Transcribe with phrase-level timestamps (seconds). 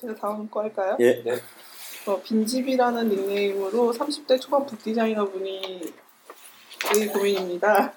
[0.00, 0.96] 제가 다음 거 할까요?
[1.00, 1.22] 예.
[1.22, 1.38] 네.
[2.06, 5.82] 어, 빈집이라는 닉네임으로 30대 초반 북 디자이너 분이
[6.96, 7.92] 의 고민입니다.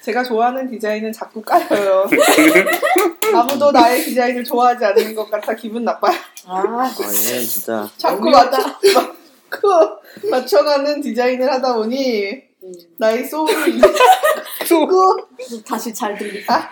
[0.00, 2.08] 제가 좋아하는 디자인은 자꾸 까여요.
[3.34, 6.16] 아무도 나의 디자인을 좋아하지 않는 것 같아 기분 나빠요.
[6.46, 7.86] 아, 아, 얘 진짜.
[7.98, 12.42] 자꾸 맞춰, 맞고 맞춰가는 디자인을 하다 보니
[12.96, 15.16] 나의 소울을 잃고
[15.66, 16.42] 다시 잘 들리.
[16.48, 16.70] 아,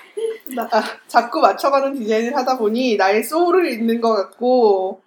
[0.55, 5.01] 나, 아, 자꾸 맞춰가는 디자인을 하다 보니 나의 소울을 잃는 것 같고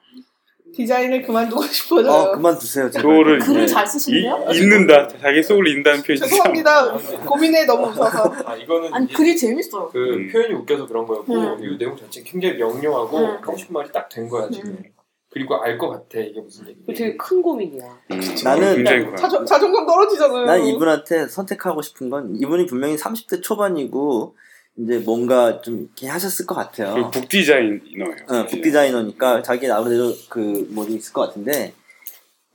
[0.76, 2.12] 디자인을 그만두고 싶어져요.
[2.12, 2.90] 어, 그만두세요.
[2.92, 3.02] 제발.
[3.02, 3.66] 소울을 글을 네.
[3.68, 4.46] 잘 이, 쓰시네요.
[4.54, 5.08] 잊는다.
[5.08, 6.92] 자기 소울을 잊는다는 표현이 죄송합니다.
[7.26, 8.34] 고민에 너무 웃어서.
[8.46, 9.90] 아 이거는 아니 글이 재밌어요.
[9.92, 10.30] 그 음.
[10.32, 11.64] 표현이 웃겨서 그런 거였고 음.
[11.64, 13.26] 이 내용 자체 굉장히 명료하고 음.
[13.42, 14.70] 하고 싶은 말이 딱 된 거야 지금.
[14.72, 14.84] 음.
[15.32, 16.80] 그리고 알 것 같아 이게 무슨 얘기.
[16.88, 17.84] 되게 큰 고민이야.
[18.12, 19.16] 음, 나는- 굉장히 그래.
[19.16, 20.46] 자존, 자존감 떨어지잖아요.
[20.46, 24.36] 난 이분한테 선택하고 싶은 건 이분이 분명히 30대 초반이고
[24.80, 26.94] 이제 뭔가 좀 이렇게 하셨을 것 같아요.
[27.12, 28.16] 그북 디자이너예요.
[28.30, 31.74] 어, 북 디자이너니까 자기 아무래도 그 뭐지 있을 것 같은데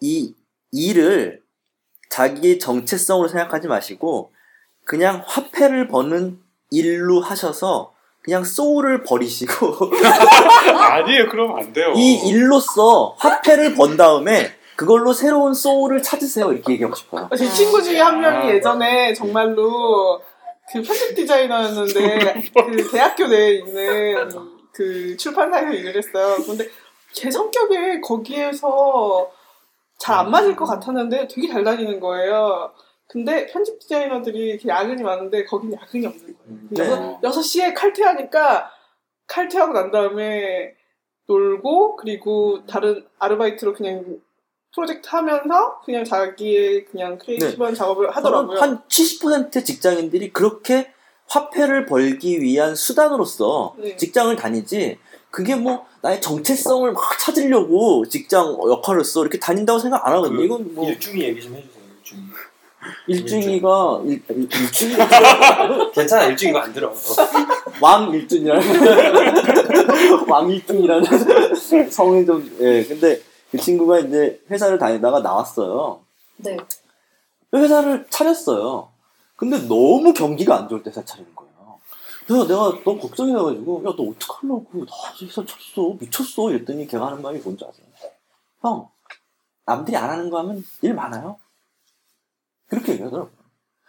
[0.01, 0.35] 이
[0.73, 1.43] 일을
[2.09, 4.33] 자기 정체성으로 생각하지 마시고
[4.87, 6.39] 그냥 화폐를 버는
[6.71, 9.91] 일로 하셔서 그냥 소울을 버리시고
[10.81, 11.29] 아니에요.
[11.29, 11.93] 그러면 안 돼요.
[11.95, 17.29] 이 일로써 화폐를 번 다음에 그걸로 새로운 소울을 찾으세요 이렇게 얘기하고 싶어요.
[17.37, 18.55] 제 친구 중에 한 명이 아.
[18.55, 20.23] 예전에 정말로
[20.73, 24.29] 그 편집 디자이너였는데 그 대학교 내에 있는
[24.73, 26.37] 그 출판사에서 일을 했어요.
[26.45, 26.69] 근데
[27.13, 29.31] 제 성격에 거기에서
[29.99, 32.73] 잘 안 맞을 것 같았는데 되게 잘 다니는 거예요.
[33.07, 36.37] 근데 편집 디자이너들이 이렇게 야근이 많은데 거긴 야근이 없는 거예요.
[36.49, 36.69] 음.
[36.71, 36.83] 네.
[36.83, 38.71] 여섯, 여섯 시에 칼퇴하니까
[39.27, 40.75] 칼퇴하고 난 다음에
[41.27, 44.21] 놀고 그리고 다른 아르바이트로 그냥
[44.75, 48.61] 프로젝트 하면서 그냥 자기의 그냥 creative한 작업을 하더라고요.
[48.61, 50.93] 한 70% 직장인들이 그렇게
[51.29, 53.97] 화폐를 벌기 위한 수단으로서 네.
[53.97, 54.99] 직장을 다니지
[55.31, 60.39] 그게 뭐 나의 정체성을 막 찾으려고 직장 역할로서 이렇게 다닌다고 생각 안 하거든요.
[60.39, 61.83] 그 이건 뭐 일중이 얘기 좀 해주세요.
[61.99, 62.19] 일중.
[63.07, 64.95] 일중이가 일, 일, 일중이
[65.95, 66.93] 괜찮아 일중이가 안 들어.
[67.81, 68.63] 왕 일준이라는
[70.29, 71.05] 왕 일준이라는
[71.91, 72.85] 성이 좀 예.
[72.85, 73.21] 근데
[73.55, 76.01] 그 친구가 이제 회사를 다니다가 나왔어요.
[76.39, 76.57] 네.
[77.55, 78.89] 회사를 차렸어요.
[79.37, 81.79] 근데 너무 경기가 안 좋을 때 회사 차리는 거예요.
[82.27, 84.85] 그래서 내가 너무 걱정해가지고, 야, 너 어떡하려고.
[84.85, 85.97] 나 회사 쳤어.
[86.01, 86.51] 미쳤어.
[86.51, 87.87] 이랬더니 걔가 하는 말이 뭔지 아세요?
[88.61, 88.89] 형,
[89.67, 91.39] 남들이 안 하는 거 하면 일 많아요.
[92.67, 93.31] 그렇게 얘기하더라고요.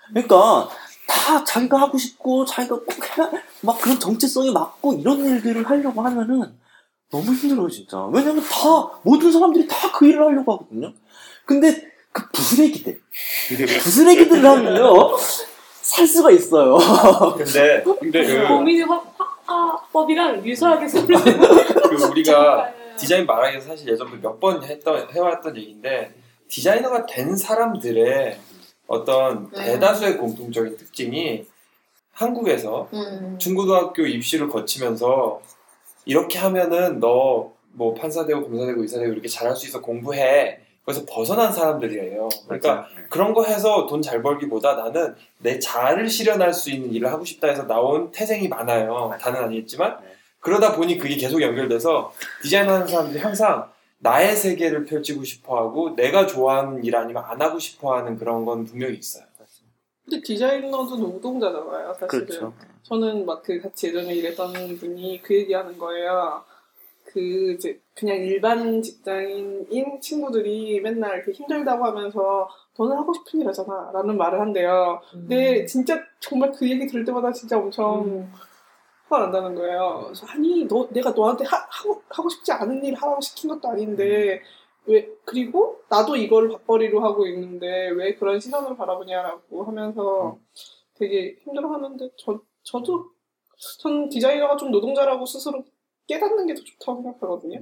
[0.09, 0.69] 그러니까,
[1.07, 3.31] 다 자기가 하고 싶고, 자기가 꼭 해야,
[3.63, 6.55] 막 그런 정체성에 맞고 이런 일들을 하려고 하면은
[7.11, 8.03] 너무 힘들어요, 진짜.
[8.11, 10.91] 왜냐면 다, 모든 사람들이 다 그 일을 하려고 하거든요.
[11.45, 12.99] 근데 그 부스레기들,
[13.81, 15.17] 부스레기들을 하면요,
[15.81, 16.77] 살 수가 있어요.
[17.37, 21.15] 근데 근데 그, 고민이 확, 화법이랑 유사하게 소리를
[21.89, 26.13] 그 우리가 디자인 말하기 위해서 사실 예전부터 몇 번 했던 해왔던 얘기인데
[26.49, 28.39] 디자이너가 된 사람들의
[28.87, 29.65] 어떤 네.
[29.65, 31.45] 대다수의 공통적인 특징이
[32.11, 33.37] 한국에서 음.
[33.39, 35.41] 중고등학교 입시를 거치면서
[36.05, 40.59] 이렇게 하면은 너 뭐 판사 되고 검사 되고 의사 되고 이렇게 잘할 수 있어 공부해
[40.85, 42.29] 그래서 벗어난 사람들이에요.
[42.45, 47.25] 그러니까 그런 거 해서 돈 잘 벌기보다 나는 내 자아를 실현할 수 있는 일을 하고
[47.25, 49.15] 싶다 해서 나온 태생이 많아요.
[49.19, 50.15] 다는 아니겠지만 네.
[50.39, 56.95] 그러다 보니 그게 계속 연결돼서 디자인하는 사람들이 항상 나의 세계를 펼치고 싶어하고 내가 좋아하는 일
[56.95, 59.23] 아니면 안 하고 싶어하는 그런 건 분명히 있어요.
[60.05, 62.25] 근데 디자이너도 노동자잖아요, 사실은.
[62.27, 62.53] 그렇죠.
[62.83, 66.43] 저는 막 그 같이 예전에 일했던 분이 그 얘기하는 거예요.
[67.05, 67.19] 그
[67.53, 74.17] 이제 그냥 일반 직장인인 친구들이 맨날 이렇게 힘들다고 하면서 너는 하고 싶은 일 하잖아 라는
[74.17, 75.01] 말을 한대요.
[75.11, 78.29] 근데 진짜 정말 그 얘기 들을 때마다 진짜 엄청
[79.07, 80.01] 화가 난다는 거예요.
[80.05, 84.41] 그래서 아니 너 내가 너한테 하, 하고 하고 싶지 않은 일 하라고 시킨 것도 아닌데
[84.87, 90.37] 왜 그리고 나도 이거를 밥벌이로 하고 있는데 왜 그런 시선으로 바라보냐라고 하면서
[90.95, 93.05] 되게 힘들어하는데 저 저도
[93.79, 95.63] 전 디자이너가 좀 노동자라고 스스로
[96.07, 97.61] 깨닫는 게 더 좋다고 생각하거든요.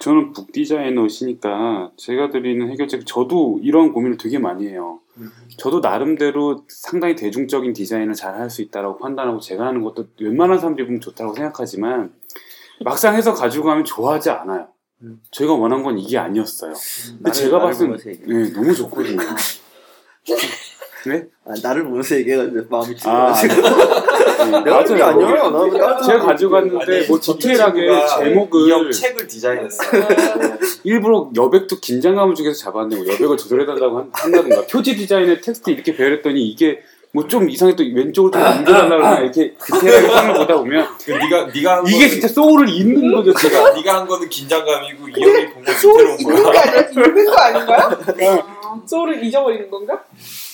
[0.00, 5.00] 저는 북 디자이너시니까 제가 드리는 해결책 저도 이런 고민을 되게 많이 해요.
[5.58, 10.86] 저도 나름대로 상당히 대중적인 디자인을 잘 할 수 있다라고 판단하고 제가 하는 것도 웬만한 사람들이
[10.86, 12.14] 보면 좋다고 생각하지만
[12.84, 14.68] 막상 해서 가지고 가면 좋아하지 않아요.
[15.04, 15.20] 음.
[15.30, 16.72] 저희가 원한 건 이게 아니었어요.
[16.72, 18.18] 근데 나를- 제가 봤을 때.
[18.26, 19.18] 네, 너무 좋거든요.
[21.06, 21.22] 네?
[21.44, 23.62] 아, 나를 보면서 얘기해가지고 마음이 아, 찌그러지고.
[23.68, 25.04] 네, 내가 맞아요.
[25.04, 25.50] 아니야.
[25.50, 27.88] 나 제가 가져갔는데 뭐 디테일하게
[28.20, 30.02] 제목을 책을 디자인했어요.
[30.84, 35.94] 일부러 여백도 긴장감을 주기 위해서 잡았는데 뭐 여백을 조절해달라고 한- 한다든가 표지 디자인의 텍스트 이렇게
[35.94, 36.80] 배열했더니 이게
[37.14, 41.76] 뭐 좀 이상하게 또 왼쪽으로 좀 그러면 이렇게 디테일하게 선을 보다 보면 그 네가 네가
[41.76, 45.74] 한 이게 거는, 진짜 소울을 잇는 거죠 제가 네가 한 거는 긴장감이고 이 형이 본건
[45.74, 46.62] 위태로운 있는 게 거야.
[46.62, 47.98] 아니라 있는 거 아닌가요?
[48.86, 50.02] 소울을 잊어버리는 건가?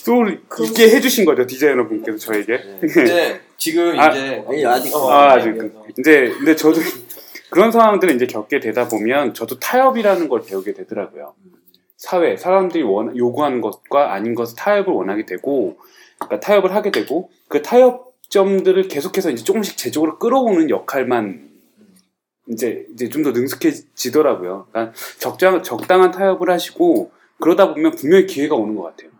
[0.04, 5.32] 소울을 있게 해주신 거죠 디자이너 분께서 저에게 근데 지금 아, 이제 아니, 아직- 어, 아,
[5.32, 5.72] 아직 그-.
[5.98, 6.78] 이제 근데 저도
[7.48, 11.32] 그런 상황들을 이제 겪게 되다 보면 저도 타협이라는 걸 배우게 되더라고요.
[11.96, 15.76] 사회 사람들이 원, 요구하는 것과 아닌 것을 타협을 원하게 되고
[16.20, 21.50] 그러니까 타협을 하게 되고 그 타협점들을 계속해서 이제 조금씩 제 쪽으로 끌어오는 역할만
[22.48, 24.66] 이제 이제 좀 더 능숙해지더라고요.
[24.70, 29.10] 그러니까 적당 적당한 타협을 하시고 그러다 보면 분명히 기회가 오는 것 같아요.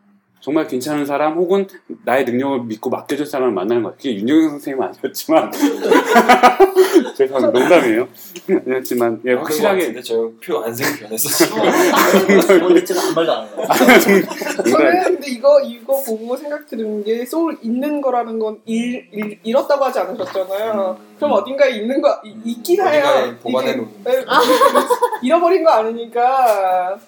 [0.40, 1.66] 정말 괜찮은 사람 혹은
[2.04, 3.98] 나의 능력을 믿고 맡겨줄 사람을 만나는 것 같아요.
[3.98, 5.52] 그게 윤영영 선생님은 아니었지만
[7.16, 7.58] 죄송합니다.
[7.60, 8.08] 농담이에요.
[8.66, 11.60] 아니었지만 예, 확실하게 근데 저 표 안생 변했어 지금.
[12.68, 13.56] 근데 제가 한 말도 안 해요.
[14.56, 14.70] 농담.
[14.72, 19.84] 저는 근데 이거 이거 보고 생각 드는 게 소울 있는 거라는 건 잃, 잃, 잃었다고
[19.84, 20.98] 하지 않으셨잖아요.
[21.16, 22.88] 그럼 어딘가에 있는 거 이- 있긴 해요.
[23.04, 23.88] 어딘가에 보관해 이게- 놓은.
[24.04, 24.24] 네,
[25.22, 26.98] 잃어버린 거 아니니까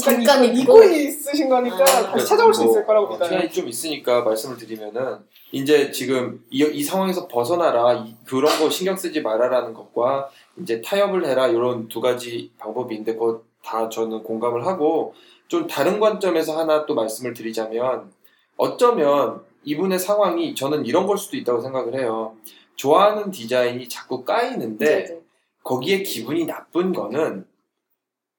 [0.00, 2.10] 잠깐, 잊고, 있으신 거니까 아.
[2.12, 3.28] 다시 찾아올 수 있을 거라고 어, 믿어요.
[3.28, 5.18] 시간이 좀 있으니까 말씀을 드리면은
[5.52, 10.28] 이제 지금 이, 이 상황에서 벗어나라 이- 그런 거 신경 쓰지 말아라는 것과
[10.60, 15.14] 이제 타협을 해라 이런 두 가지 방법이 있는데 그거 다 저는 공감을 하고
[15.48, 18.10] 좀 다른 관점에서 하나 또 말씀을 드리자면
[18.56, 22.34] 어쩌면 이분의 상황이 저는 이런 걸 수도 있다고 생각을 해요.
[22.76, 25.20] 좋아하는 디자인이 자꾸 까이는데 네.
[25.62, 27.46] 거기에 기분이 나쁜 거는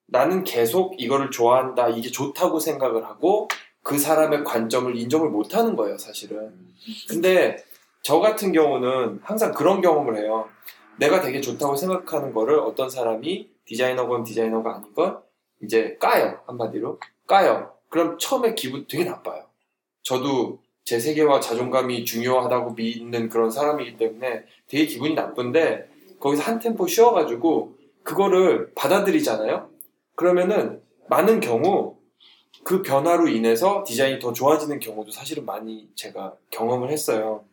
[0.08, 3.48] 나는 계속 이거를 좋아한다, 이게 좋다고 생각을 하고
[3.82, 6.52] 그 사람의 관점을 인정을 못 하는 거예요, 사실은.
[7.08, 7.56] 근데
[8.02, 10.48] 저 같은 경우는 항상 그런 경험을 해요.
[10.98, 15.20] 내가 되게 좋다고 생각하는 거를 어떤 사람이 디자이너건 디자이너가 아니건
[15.62, 16.98] 이제 까요, 한마디로.
[17.26, 17.72] 까요.
[17.88, 19.44] 그럼 처음에 기분 되게 나빠요.
[20.02, 25.88] 저도 제 세계와 자존감이 중요하다고 믿는 그런 사람이기 때문에 되게 기분이 나쁜데
[26.18, 29.68] 거기서 한 템포 쉬어가지고 그거를 받아들이잖아요.
[30.18, 31.96] 그러면은 많은 경우
[32.64, 37.44] 그 변화로 인해서 디자인이 더 좋아지는 경우도 사실은 많이 제가 경험을 했어요.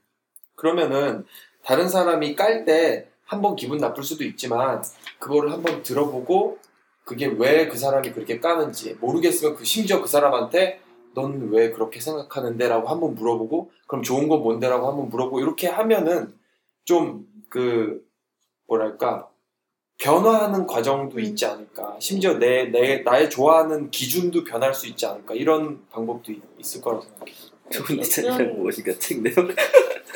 [0.56, 1.26] 그러면은
[1.64, 4.84] 다른 사람이 깔 때 한번 기분 나쁠 수도 있지만
[5.20, 6.58] 그거를 한번 들어보고
[7.04, 10.82] 그게 왜 그 사람이 그렇게 까는지 모르겠으면 그 심지어 그 사람한테
[11.14, 12.68] 넌 왜 그렇게 생각하는데?
[12.68, 14.68] 라고 한번 물어보고 그럼 좋은 건 뭔데?
[14.68, 16.34] 라고 한번 물어보고 이렇게 하면은
[16.84, 18.04] 좀 그
[18.68, 19.30] 뭐랄까
[19.98, 25.86] 변화하는 과정도 있지 않을까 심지어 내, 내 나의 좋아하는 기준도 변할 수 있지 않을까 이런
[25.90, 27.36] 방법도 있, 있을 거라고 생각해요.
[27.72, 29.36] 좋은 디자인이란 무엇인가 책 내용.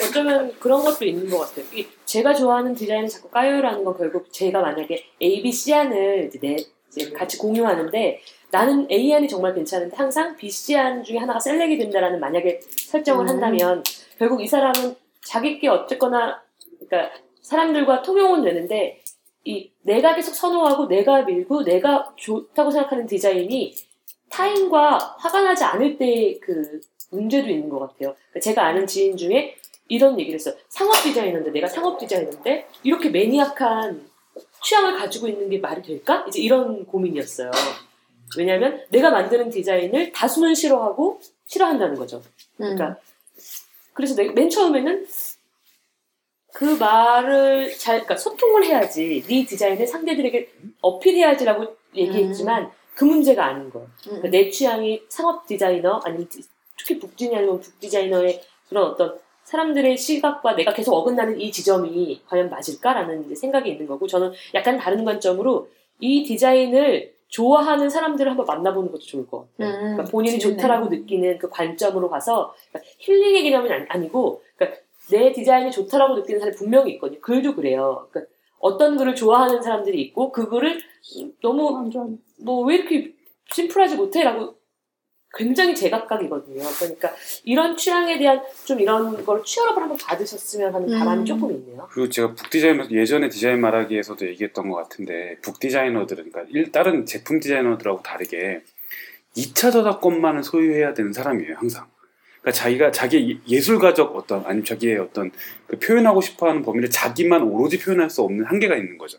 [0.01, 1.65] 어쩌면 그런 것도 있는 것 같아요.
[1.73, 6.39] 이 제가 좋아하는 디자인이 자꾸 까요라는 건 결국 제가 만약에 A, B, C 안을 이제
[6.39, 6.57] 내
[6.89, 8.21] 이제 같이 공유하는데
[8.51, 13.25] 나는 A 안이 정말 괜찮은데 항상 B, C 안 중에 하나가 셀렉이 된다라는 만약에 설정을
[13.25, 13.29] 음.
[13.29, 13.83] 한다면
[14.17, 16.41] 결국 이 사람은 자기께 어쨌거나
[16.79, 18.98] 그러니까 사람들과 통용은 되는데
[19.45, 23.75] 이 내가 계속 선호하고 내가 밀고 내가 좋다고 생각하는 디자인이
[24.29, 26.81] 타인과 화가 나지 않을 때그
[27.11, 28.15] 문제도 있는 것 같아요.
[28.29, 29.55] 그러니까 제가 아는 지인 중에
[29.87, 30.55] 이런 얘기를 했어요.
[30.69, 34.07] 상업 디자이너인데 내가 상업 디자이너인데 이렇게 매니악한
[34.63, 36.25] 취향을 가지고 있는 게 말이 될까?
[36.27, 37.51] 이제 이런 고민이었어요.
[38.37, 42.21] 왜냐하면 내가 만드는 디자인을 다수는 싫어하고 싫어한다는 거죠.
[42.57, 42.97] 그러니까
[43.93, 45.07] 그래서 내가 맨 처음에는
[46.53, 50.49] 그 말을 잘, 그러니까 소통을 해야지 네 디자인을 상대들에게
[50.81, 53.87] 어필해야지라고 얘기했지만 그 문제가 아닌 거예요.
[54.03, 56.41] 그러니까 내 취향이 상업 디자이너 아니면 디-
[56.77, 63.33] 특히 북진이 아니면 북디자이너의 그런 어떤 사람들의 시각과 내가 계속 어긋나는 이 지점이 과연 맞을까라는
[63.35, 69.27] 생각이 있는 거고 저는 약간 다른 관점으로 이 디자인을 좋아하는 사람들을 한번 만나보는 것도 좋을
[69.27, 69.75] 것 같아요.
[69.75, 69.79] 음.
[69.81, 74.39] 그러니까 본인이 좋다라고 느끼는 그 관점으로 가서 그러니까 힐링의 개념은 아니- 그러니까
[75.09, 77.19] 내 디자인이 좋다라고 느끼는 사람이 분명히 있거든요.
[77.21, 78.07] 글도 그래요.
[78.11, 80.79] 그러니까 어떤 글을 좋아하는 사람들이 있고 그 글을
[81.41, 81.89] 너무
[82.43, 83.13] 뭐 왜 이렇게
[83.51, 84.55] 심플하지 못해라고
[85.37, 86.63] 굉장히 제각각이거든요.
[86.79, 87.11] 그러니까
[87.43, 91.25] 이런 취향에 대한 좀 이런 걸 취업을 한번 받으셨으면 하는 바람이 음.
[91.25, 91.87] 조금 있네요.
[91.91, 98.01] 그리고 제가 북디자이너 예전에 디자인 말하기에서도 얘기했던 것 같은데 북디자이너들은 그러니까 일- 다른 제품 디자이너들하고
[98.01, 98.61] 다르게
[99.37, 101.87] 2차 저작권만을 소유해야 되는 사람이에요 항상.
[102.41, 105.31] 그러니까 자기가 자기의 예술가적 어떤 아니면 자기의 어떤
[105.67, 109.17] 그 표현하고 싶어하는 범위를 자기만 오로지 표현할 수 없는 한계가 있는 거죠.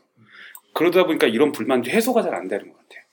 [0.72, 3.04] 그러다 보니까 이런 불만도 해소가 잘 안 되는 것 같아요.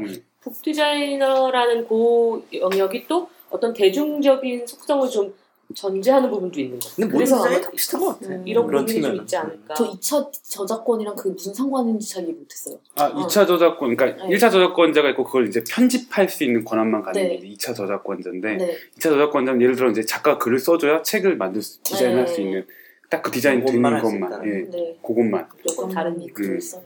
[0.00, 0.24] 음.
[0.40, 5.34] 북 디자이너라는 그 영역이 또 어떤 대중적인 속성을 좀
[5.74, 6.88] 전제하는 부분도 있는 거.
[6.96, 8.32] 근데 모든 그래서 아마 다 비슷한 것 같아.
[8.34, 8.46] 음.
[8.46, 9.16] 이런 그런 고민이 좀.
[9.16, 9.74] 있지 않을까.
[9.74, 12.78] 저 2차 저작권이랑 그게 무슨 상관인지 잘 이해 못했어요.
[12.96, 13.26] 아, 어.
[13.26, 14.34] 2차 저작권, 그러니까 네.
[14.36, 17.36] 1차 저작권자가 있고 그걸 이제 편집할 수 있는 권한만 가는 네.
[17.38, 18.78] 게 2차 저작권자인데 네.
[18.98, 22.32] 2차 저작권자는 예를 들어 이제 작가가 글을 써줘야 책을 만들 수, 디자인할 네.
[22.34, 22.66] 수 있는
[23.08, 24.96] 딱 그 디자인 되는 것만, 예, 네.
[25.04, 25.48] 그것만.
[25.64, 26.32] 무조건 다른 일.
[26.32, 26.60] 글을 음.
[26.60, 26.82] 써야.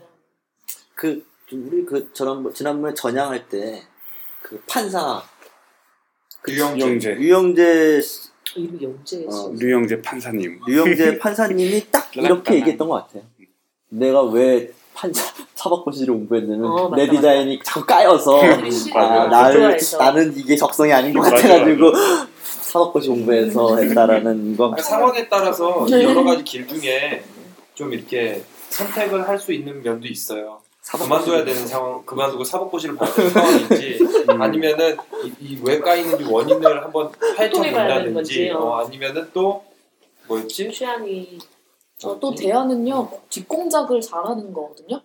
[0.95, 3.83] 그 우리 그 저런 지난번에 전향할 때
[4.41, 5.23] 그 판사
[6.47, 6.85] 유영재.
[6.85, 7.99] 유영재, 유영재
[8.55, 9.63] 씨- 이름 영재 어, 씨.
[9.65, 10.59] 류영재 판사님.
[10.67, 13.23] 유영재 판사님이 딱 이렇게 얘기했던 것 같아요.
[13.89, 15.21] 내가 왜 판사
[15.55, 18.57] 사법고시를 공부했냐면 어, 맞다, 내 디자인이 자꾸 까여서 아,
[19.27, 19.27] 맞아.
[19.27, 19.77] 나를.
[19.99, 21.91] 나는 이게 적성이 아닌 것 같아가지고
[22.61, 24.71] 사법고시 공부해서 했다라는 거.
[24.71, 26.03] 아니, 상황에 따라서 네.
[26.03, 27.23] 여러 가지 길 중에
[27.73, 30.61] 좀 이렇게 선택을 할 수 있는 면도 있어요.
[30.91, 33.99] 그만둬야 되는 상황, 그만두고 사법고시를 봐야 되는 상황인지,
[34.29, 34.41] 음.
[34.41, 34.97] 아니면은
[35.39, 38.59] 이왜 까이는지 원인을 한번 파헤쳐본다든지, 건지, 어.
[38.59, 39.63] 어, 아니면은 또
[40.27, 40.71] 뭐였지?
[40.71, 41.39] 취향이
[41.97, 45.01] 저또 대안은요 뒷공작을 잘하는 거거든요.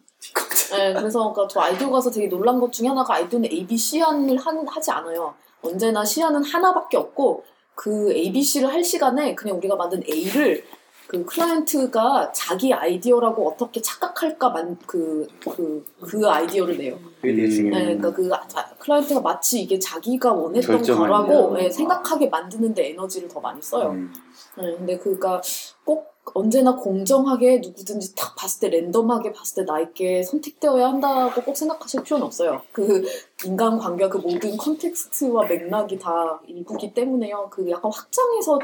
[0.73, 4.37] 네, 그래서 그러니까 저 아이디어 가서 되게 놀란 것 중에 하나가 아이디어는 A, B, C안을
[4.37, 5.35] 한, 하지 않아요.
[5.63, 7.45] 언제나 시안은 하나밖에 없고
[7.75, 10.65] 그 A, B, C를 할 시간에 그냥 우리가 만든 A를
[11.11, 14.55] 그 클라이언트가 자기 아이디어라고 어떻게 착각할까
[14.87, 16.95] 그, 그, 그 아이디어를 내요.
[16.95, 17.11] 음.
[17.23, 21.61] 네, 그러니까 그 아- 자- 클라이언트가 마치 이게 자기가 원했던 거라고 거.
[21.61, 23.91] 예, 생각하게 만드는데 에너지를 더 많이 써요.
[23.91, 24.13] 음.
[24.57, 25.41] 네, 근데 그니까
[25.85, 32.05] 꼭 언제나 공정하게 누구든지 딱 봤을 때 random하게 봤을 때 나에게 선택되어야 한다고 꼭 생각하실
[32.05, 32.63] 필요는 없어요.
[32.71, 33.03] 그
[33.45, 37.49] 인간 관계와 그 모든 context와 맥락이 다 일부기 때문에요.
[37.51, 38.61] 그 약간 확장해서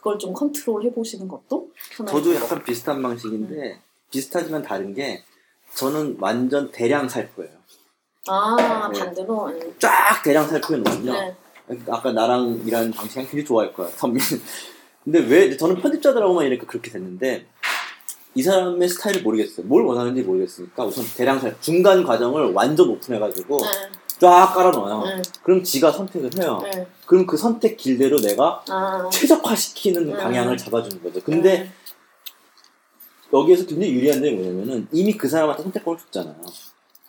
[0.00, 2.34] 그걸 좀 컨트롤 해보시는 것도 저도.
[2.34, 3.80] 약간 비슷한 방식인데
[4.10, 5.22] 비슷하지만 다른 게
[5.74, 7.52] 저는 완전 대량 살포예요.
[8.26, 8.98] 아 네.
[8.98, 9.74] 반대로 음.
[9.78, 11.12] 쫙 대량 놓으면요.
[11.12, 11.36] 네.
[11.88, 14.20] 아까 나랑 일하는 방식이 굉장히 좋아할 거야, 선민.
[15.04, 17.46] 근데 왜, 저는 편집자들하고만 이렇게 그렇게 됐는데,
[18.34, 19.66] 이 사람의 스타일을 모르겠어요.
[19.66, 23.99] 뭘 원하는지 모르겠으니까 우선 대량 살, 중간 과정을 완전 오픈해가지고 네.
[24.20, 25.04] 쫙 깔아놔요.
[25.04, 25.22] 네.
[25.42, 26.60] 그럼 지가 선택을 해요.
[26.62, 26.86] 네.
[27.06, 29.08] 그럼 그 선택 길대로 내가 아.
[29.10, 30.16] 최적화시키는 음.
[30.16, 31.20] 방향을 잡아주는 거죠.
[31.24, 31.70] 근데 네.
[33.32, 36.36] 여기에서 굉장히 유리한 점이 뭐냐면은 이미 그 사람한테 선택권을 줬잖아요.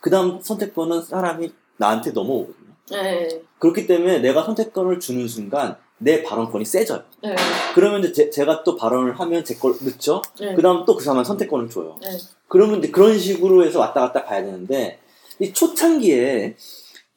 [0.00, 2.72] 그 다음 선택권은 사람이 나한테 넘어오거든요.
[2.90, 3.42] 네.
[3.58, 7.02] 그렇기 때문에 내가 선택권을 주는 순간 내 발언권이 세져요.
[7.22, 7.36] 네.
[7.74, 10.22] 그러면 이제 제, 가또 발언을 하면 제걸 넣죠.
[10.40, 10.54] 네.
[10.54, 11.98] 그 다음 또 그 사람은 선택권을 줘요.
[12.02, 12.08] 네.
[12.48, 15.00] 그러면 이제 그런 식으로 해서 왔다 갔다 가야 되는데
[15.38, 16.56] 이 초창기에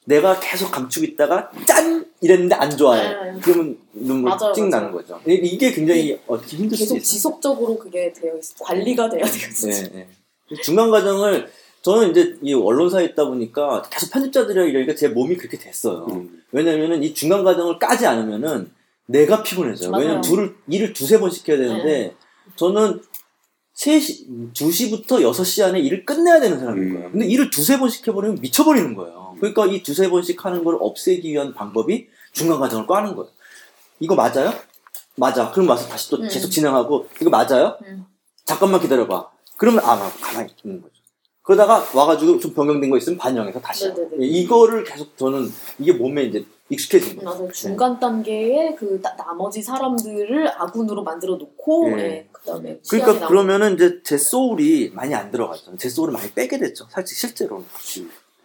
[0.05, 3.31] 내가 계속 감추고 있다가 짠 이랬는데 안 좋아해.
[3.33, 3.39] 네.
[3.41, 4.97] 그러면 눈물 맞아요, 찍 나는 맞아요.
[4.97, 5.21] 거죠.
[5.27, 7.03] 이- 이게 굉장히 어떻게 힘들 수 계속 있어요.
[7.05, 8.53] 지속적으로 그게 되어 있어.
[8.63, 9.83] 관리가 돼야 돼요, 진짜.
[9.89, 10.07] 네,
[10.51, 10.61] 네.
[10.63, 11.49] 중간 과정을
[11.81, 16.07] 저는 이제 이 언론사에 있다 보니까 계속 편집자들이랑 이러니까 제 몸이 그렇게 됐어요.
[16.09, 16.41] 음.
[16.51, 18.71] 왜냐면은 이 중간 과정을 까지 않으면은
[19.07, 19.91] 내가 피곤해져요.
[19.91, 20.03] 맞아요.
[20.03, 22.15] 왜냐면 둘을, 일을 두세 번 시켜야 되는데
[22.55, 23.01] 저는
[23.75, 26.93] 3시, 2시부터 6시 안에 일을 끝내야 되는 사람인 음.
[26.93, 27.11] 거예요.
[27.11, 29.24] 근데 일을 두세 번 시켜버리면 미쳐버리는 거예요.
[29.37, 33.29] 그러니까 이 두세 번씩 하는 걸 없애기 위한 방법이 중간 과정을 까는 거예요.
[33.99, 34.51] 이거 맞아요?
[35.15, 35.51] 맞아.
[35.51, 36.27] 그럼 와서 다시 또 음.
[36.27, 37.77] 계속 진행하고, 이거 맞아요?
[37.85, 38.05] 음.
[38.43, 39.29] 잠깐만 기다려봐.
[39.57, 40.95] 그러면, 아, 나 가만히 있는 거죠.
[41.41, 43.87] 그러다가 와가지고 좀 변경된 거 있으면 반영해서 다시.
[43.93, 44.25] 네네네.
[44.25, 47.29] 이거를 계속 저는 이게 몸에 이제 익숙해진 거예요.
[47.29, 47.51] 맞아요.
[47.51, 52.03] 중간 단계에 그 나, 나머지 사람들을 아군으로 만들어 놓고, 네.
[52.03, 55.77] 예, 그다음에 그러니까 그러면은 이제 제 소울이 많이 안 들어가죠.
[55.77, 56.87] 제 소울을 많이 빼게 됐죠.
[56.89, 57.65] 사실 실제로는.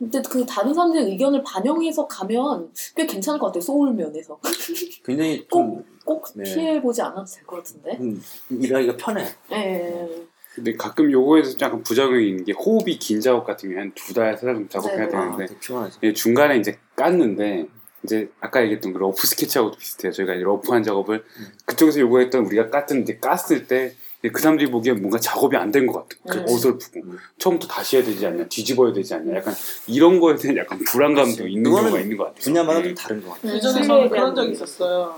[0.01, 3.61] 근데 그 다른 사람들의 의견을 반영해서 가면 꽤 괜찮을 것 같아요.
[3.61, 4.41] 소울 면에서
[5.05, 6.43] 굉장히 꼭- 좀꼭 네.
[6.45, 7.99] 피해 보지 않아도 될 것 같은데.
[8.01, 9.27] 음, 일하기가 편해.
[9.53, 10.09] 예.
[10.55, 14.37] 근데 가끔 요거에서 약간 부작용이 있는 게 호흡이 긴 작업 같은 경우에 한 두 달,
[14.39, 15.17] 세 달 정도 작업해야 네.
[15.17, 16.01] 아, 되는데 피곤하죠.
[16.03, 17.69] 예, 중간에 이제 깠는데
[18.03, 20.13] 이제 아까 얘기했던 그 rough sketch하고도 비슷해요.
[20.13, 21.47] 저희가 이제 rough한 작업을 음.
[21.67, 23.95] 그쪽에서 요구했던 우리가 깠던 이제 깠을 때
[24.29, 26.17] 그 사람들이 보기엔 뭔가 작업이 안 된 것 같아.
[26.29, 26.45] 그 음.
[26.45, 27.19] 어설프고 음.
[27.39, 29.55] 처음부터 다시 해야 되지 않냐, 뒤집어야 되지 않냐, 약간
[29.87, 31.53] 이런 거에 대한 약간 불안감도 그렇지.
[31.53, 32.41] 있는 경우가 있는 것 같아요.
[32.41, 32.85] 분야마다 음.
[32.85, 33.55] 좀 다른 것 같아요.
[33.55, 34.53] 예전에 신뢰에 저는 그런 적이.
[34.53, 35.15] 있었어요.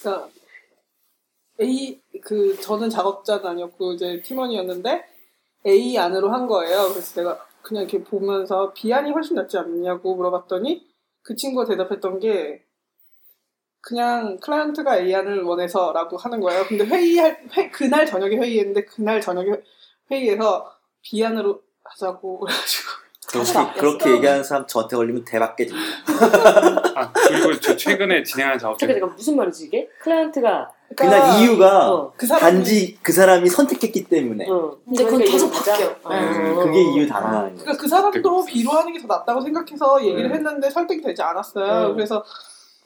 [0.00, 0.28] 그러니까
[1.60, 5.04] A 그 저는 작업자는 아니었고 이제 팀원이었는데
[5.66, 6.88] A 안으로 한 거예요.
[6.90, 10.86] 그래서 내가 그냥 이렇게 보면서 B 안이 훨씬 낫지 않냐고 물어봤더니
[11.22, 12.62] 그 친구가 대답했던 게
[13.80, 16.64] 그냥 클라이언트가 A 안을 원해서라고 하는 거예요.
[16.66, 19.48] 근데 회의할 회, 그날 저녁에 회의했는데 그날 저녁에
[20.10, 20.70] 회의에서
[21.02, 22.40] B 안으로 하자고
[23.26, 23.80] 그래가지고 그렇게.
[23.80, 25.86] 그렇게 얘기하는 사람 저한테 걸리면 대박 깨집니다.
[26.96, 29.88] 아, 그리고 저 최근에 진행한 작업 중에 잠깐 잠깐 무슨 말이지 이게?
[30.00, 34.76] 클라이언트가 그냥 이유가 어, 그 사람이 단지 그 사람이 선택했기 때문에 어.
[34.84, 35.72] 근데 그건 그러니까 계속 가자.
[35.72, 35.96] 바뀌어요.
[36.02, 36.10] 어.
[36.12, 37.54] 음, 그게 이유 거예요.
[37.54, 40.34] 그러니까 그 사람도 B로 하는 게 더 낫다고 생각해서 얘기를 음.
[40.34, 41.90] 했는데 설득이 되지 않았어요.
[41.90, 41.94] 음.
[41.94, 42.24] 그래서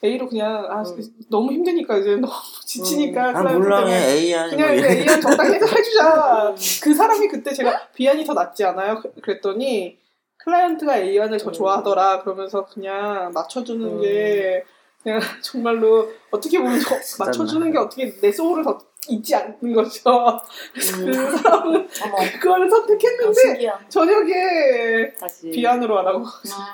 [0.04, 0.84] A로 그냥 아
[1.30, 2.32] 너무 힘드니까 이제 너무
[2.66, 6.54] 지치니까 아 클라이언트 몰라 A 아니 그냥 이제 A를 적당히 해서 해주자.
[6.84, 9.00] 그 사람이 그때 제가 B안이 더 낫지 않아요?
[9.00, 9.98] 그- 그랬더니
[10.38, 11.52] 클라이언트가 A안을 더 음.
[11.52, 12.22] 좋아하더라.
[12.22, 14.00] 그러면서 그냥 맞춰주는 음.
[14.02, 14.64] 게
[15.02, 16.78] 그냥 정말로 어떻게 보면
[17.18, 20.38] 맞춰주는 게 어떻게 내 소울을 더 잊지 않는 거죠.
[20.72, 21.10] 그래서 음.
[21.10, 23.78] 그 사람은 어머, 그거를 어, 선택했는데 신기야.
[23.88, 26.24] 저녁에 다시 B안으로 하라고.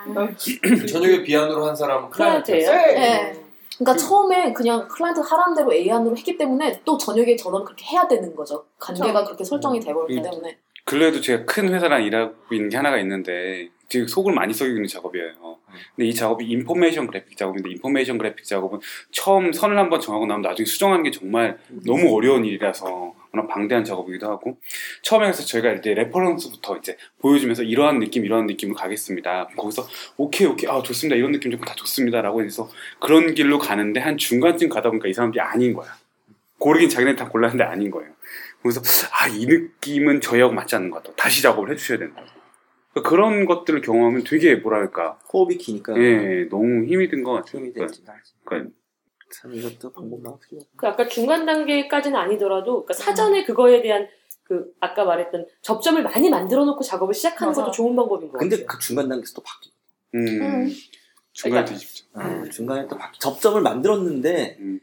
[0.06, 0.36] 음.
[0.86, 2.66] 저녁에 비안으로 한 사람은 클라이언트예요.
[2.66, 3.00] 클라이언트였어요.
[3.00, 3.44] 네.
[3.78, 8.34] 그러니까 처음에 그냥 클라이언트 하라는 대로 A안으로 했기 때문에 또 저녁에 전화를 그렇게 해야 되는
[8.36, 8.64] 거죠.
[8.78, 10.22] 관계가 그렇게 설정이 돼버렸기 음.
[10.22, 10.58] 때문에.
[10.90, 15.58] 근래에도 제가 큰 회사랑 일하고 있는 게 하나가 있는데 지금 속을 많이 썩이고 있는 작업이에요.
[15.94, 18.80] 근데 이 작업이 information graphic 작업인데 information graphic 작업은
[19.12, 24.28] 처음 선을 한번 정하고 나면 나중에 수정하는 게 정말 너무 어려운 일이라서 워낙 방대한 작업이기도
[24.28, 24.58] 하고
[25.02, 29.46] 처음에 해서 저희가 이제 reference부터 이제 보여주면서 이러한 느낌 이러한 느낌으로 가겠습니다.
[29.56, 32.68] 거기서 오케이 오케이 아 좋습니다 이런 느낌 조금 다 좋습니다라고 해서
[32.98, 35.96] 그런 길로 가는데 한 중간쯤 가다 보니까 이 사람들이 아닌 거야.
[36.58, 38.10] 고르긴 자기네 다 골랐는데 아닌 거예요.
[38.62, 38.80] 그래서
[39.12, 41.14] 아 이 느낌은 저희하고 맞지 않는 것 같다.
[41.16, 42.22] 다시 작업을 해주셔야 된다.
[42.92, 47.62] 그러니까 그런 것들을 경험하면 되게 뭐랄까 호흡이 기니까 예 너무 힘이 든 것 같아요.
[47.62, 48.02] 힘이 되지.
[48.44, 48.70] 그러니까
[49.32, 54.08] 참 이것도 방법만 어떻게 해야 그 아까 중간 단계까지는 아니더라도 그러니까 사전에 그거에 대한
[54.42, 57.62] 그 아까 말했던 접점을 많이 만들어 놓고 작업을 시작하는 맞아.
[57.62, 58.66] 것도 좋은 방법인 것 근데 같아요.
[58.66, 59.72] 그 중간 단계에서 또 바뀌어.
[60.16, 60.74] 음, 음.
[61.32, 62.06] 중간에 그러니까- 뒤집죠.
[62.14, 63.20] 아, 중간에 또 바뀌.
[63.20, 64.80] 접점을 만들었는데 음.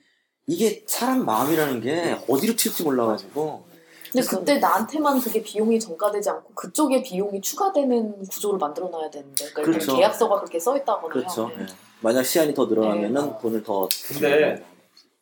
[0.50, 3.67] 이게 사람 마음이라는 게 어디로 튈지 몰라가지고
[4.12, 9.62] 근데 그때 나한테만 그게 비용이 전가되지 않고 그쪽에 비용이 추가되는 구조를 만들어 놔야 되는데 그러니까
[9.62, 9.96] 일단 그렇죠.
[9.96, 11.10] 계약서가 그렇게 써 있다거나요.
[11.10, 11.48] 그렇죠.
[11.50, 11.62] 네.
[11.62, 11.66] 예.
[12.02, 13.38] 만약 시간이 더 늘어나면은 네.
[13.42, 13.88] 돈을 더.
[14.08, 14.64] 근데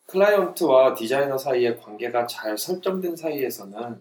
[0.08, 3.98] 클라이언트와 디자이너 사이의 관계가 잘 설정된 사이에서는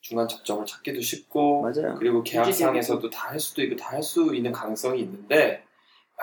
[0.00, 1.96] 중간 접점을 찾기도 쉽고 맞아요.
[1.98, 5.62] 그리고 계약상에서도 다 할 수도 있고 다 할 수 있는 가능성이 있는데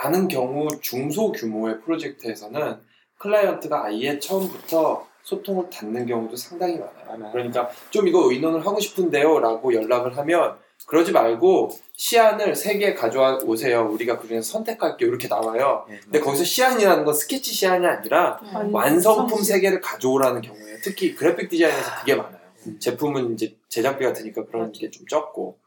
[0.02, 2.80] 많은 경우 중소 규모의 프로젝트에서는
[3.20, 7.06] 클라이언트가 아예 처음부터 소통을 닫는 경우도 상당히 많아요.
[7.08, 7.32] 많아요.
[7.32, 13.38] 그러니까 좀 이거 의논을 하고 싶은데요 라고 연락을 하면 그러지 말고 시안을 세 개 가져와
[13.46, 13.88] 오세요.
[13.90, 15.08] 우리가 그 중에서 선택할게요.
[15.08, 15.86] 이렇게 나와요.
[15.90, 16.00] 예.
[16.00, 18.74] 근데 거기서 시안이라는 건 스케치 시안이 아니라 음.
[18.74, 22.40] 완성품 세 개를 가져오라는 경우에 특히 그래픽 디자인에서 그게 많아요.
[22.68, 22.80] 음.
[22.80, 25.58] 제품은 이제 제작비가 드니까 그런 게 좀 적고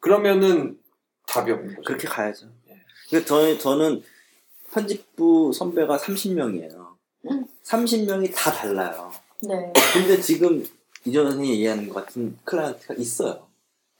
[0.00, 0.78] 그러면은
[1.26, 1.82] 답이 없는 거죠.
[1.86, 2.48] 그렇게 가야죠.
[2.68, 2.74] 예.
[3.08, 4.02] 근데 저, 저는
[4.72, 6.87] 편집부 선배가 30명이에요.
[7.30, 7.44] 음.
[7.64, 9.10] 30명이 다 달라요.
[9.40, 9.72] 네.
[9.92, 10.64] 근데 지금
[11.04, 13.46] 이전 선생님이 얘기하는 것 같은 클라이언트가 있어요.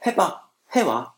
[0.07, 0.43] 해봐.
[0.77, 1.15] 해와.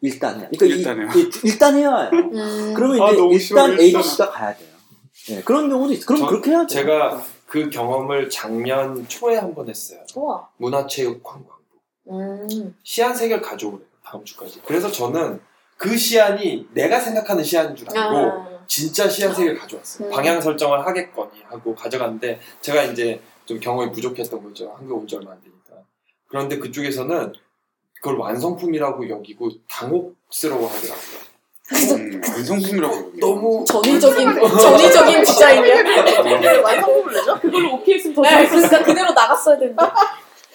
[0.00, 0.48] 일단 해.
[0.56, 1.08] 그러니까 일단 해요.
[1.14, 2.10] 이, 일단 해야 해요.
[2.12, 2.74] 음.
[2.74, 4.02] 그러면 아, 이제 너무 일단 싫어, A, 일단.
[4.02, 4.68] B가 가야 돼요.
[5.30, 6.06] 예, 그런 경우도 있어.
[6.06, 6.66] 그럼 저- 그렇게 해야죠.
[6.74, 10.00] 제가 그 경험을 작년 초에 한 번 했어요.
[10.16, 10.48] 우와.
[10.56, 11.52] 문화체육 관광부
[12.10, 12.74] 음.
[12.82, 13.86] 시안 세 개를 가져오래요.
[14.04, 14.60] 다음 주까지.
[14.66, 15.40] 그래서 저는
[15.76, 18.51] 그 시안이 내가 생각하는 시안인 줄 알고 아.
[18.66, 20.08] 진짜 개를 가져왔어요.
[20.08, 20.10] 음.
[20.10, 24.74] 방향 설정을 하겠거니 하고 가져갔는데 제가 이제 좀 경험이 부족했던 거죠.
[24.76, 25.82] 한국 온 지 얼마 안 되니까.
[26.28, 27.32] 그런데 그쪽에서는
[27.96, 31.22] 그걸 완성품이라고 여기고 당혹스러워 하더라고요.
[31.72, 33.12] 음, 완성품이라고.
[33.20, 36.60] 너무 전위적인 전위적인 디자인이야.
[36.62, 37.40] 완성품을 내죠?
[37.40, 39.82] 그걸로 오케이 했으면 더 네, 좋았을 그러니까 그대로 나갔어야 되는데.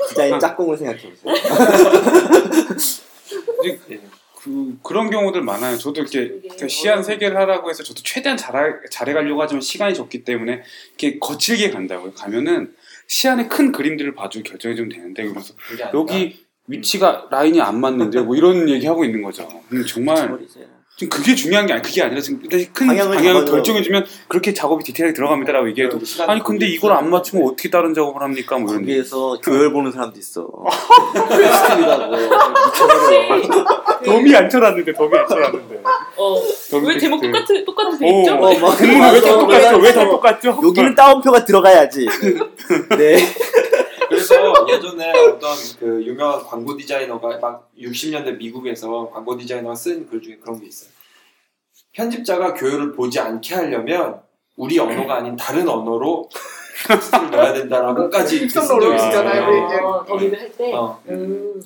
[0.10, 1.34] 디자인 짝꿍을 생각해 보세요.
[4.38, 4.44] 예.
[4.44, 5.78] 그, 그런 경우들 많아요.
[5.78, 9.62] 저도 이렇게 그게 그 시안 어려운- 세 개를 하라고 해서 저도 최대한 잘해, 잘해가려고 하지만
[9.62, 12.14] 시간이 적기 때문에 이렇게 거칠게 간다고요.
[12.14, 12.74] 가면은
[13.08, 15.54] 시안의 큰 그림들을 봐주고 결정해주면 되는데 그래서
[15.94, 19.48] 여기 위치가 라인이 안 맞는데 뭐 이런 얘기 하고 있는 거죠.
[19.72, 20.38] 음, 정말.
[21.00, 23.52] 지금 그게 중요한 게 아니 그게 아니라 지금 큰 방향을 방향을, 잡아줘요.
[23.54, 27.94] 결정해 주면 그렇게 작업이 디테일하게 들어갑니다라고 얘기해도 시간이 아니 근데 이걸 안 맞추면 어떻게 다른
[27.94, 28.58] 작업을 합니까?
[28.58, 28.82] 뭐 이런.
[28.82, 30.48] 거기에서 교열 보는 사람도 있어.
[31.14, 32.16] 스틸이라고.
[34.06, 35.82] 덤이 안 쳐놨는데 덤이 안 쳐놨는데.
[36.18, 36.42] 어.
[36.72, 37.64] 덤이 왜 제목 텍스트.
[37.64, 38.34] 똑같은 오, 있죠?
[38.34, 39.40] 어, 막 공문은 왜다 맞아.
[39.40, 39.78] 똑같죠?
[39.78, 40.60] 왜 다 똑같죠?
[40.64, 42.08] 여기는 따옴표가 들어가야지.
[42.98, 43.18] 네.
[44.70, 50.60] 예전에 어떤 그 유명한 광고 디자이너가 막 60년대 미국에서 광고 디자이너가 쓴 글 중에 그런
[50.60, 50.90] 게 있어요.
[51.94, 54.22] 편집자가 교육을 보지 않게 하려면
[54.56, 56.30] 우리 언어가 아닌 다른 언어로
[56.88, 58.48] 텍스트를 넣어야 된다라고까지.
[59.00, 59.76] 쓰잖아요, 우리 이제.
[59.82, 60.74] 어, 더빙을 할 때.
[60.74, 61.02] 어.
[61.10, 61.62] 음.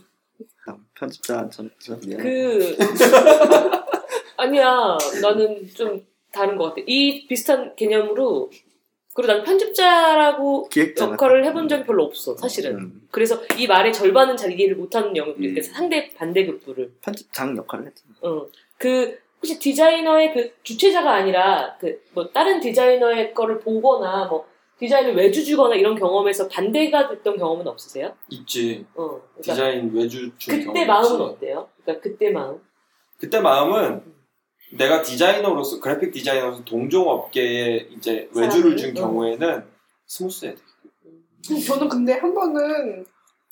[0.94, 2.22] 편집자 전, 전 미안.
[2.22, 2.78] 그
[4.38, 6.82] 아니야 나는 좀 다른 것 같아.
[6.86, 8.52] 이 비슷한 개념으로
[9.14, 12.76] 그리고 난 편집자라고 기획자 역할을 해본 적이 별로 없어 사실은.
[12.78, 15.56] 음, 그래서 이 말의 절반은 잘 이해를 못하는 영역이 음.
[15.58, 15.62] 음.
[15.62, 16.94] 상대 반대급부를.
[17.02, 18.06] 편집장 역할을 했죠.
[18.22, 18.48] 어.
[18.78, 24.46] 그 혹시 디자이너의 그 주체자가 아니라 그 뭐 다른 디자이너의 거를 보거나 뭐
[24.80, 28.14] 디자인을 외주 주거나 이런 경험에서 반대가 됐던 경험은 없으세요?
[28.30, 28.86] 있지.
[28.96, 29.08] 어.
[29.36, 31.22] 그러니까 디자인 외주 준 그때 마음은 있지.
[31.24, 31.70] 어때요?
[31.84, 32.60] 그러니까 그때 마음.
[33.18, 34.02] 그때 마음은
[34.74, 38.94] 내가 디자이너로서 그래픽 디자이너로서 동종 업계에 이제 외주를 준?
[38.94, 39.66] 경우에는
[40.08, 40.62] 스무스해야 돼.
[41.66, 43.06] 저는 근데 한 번은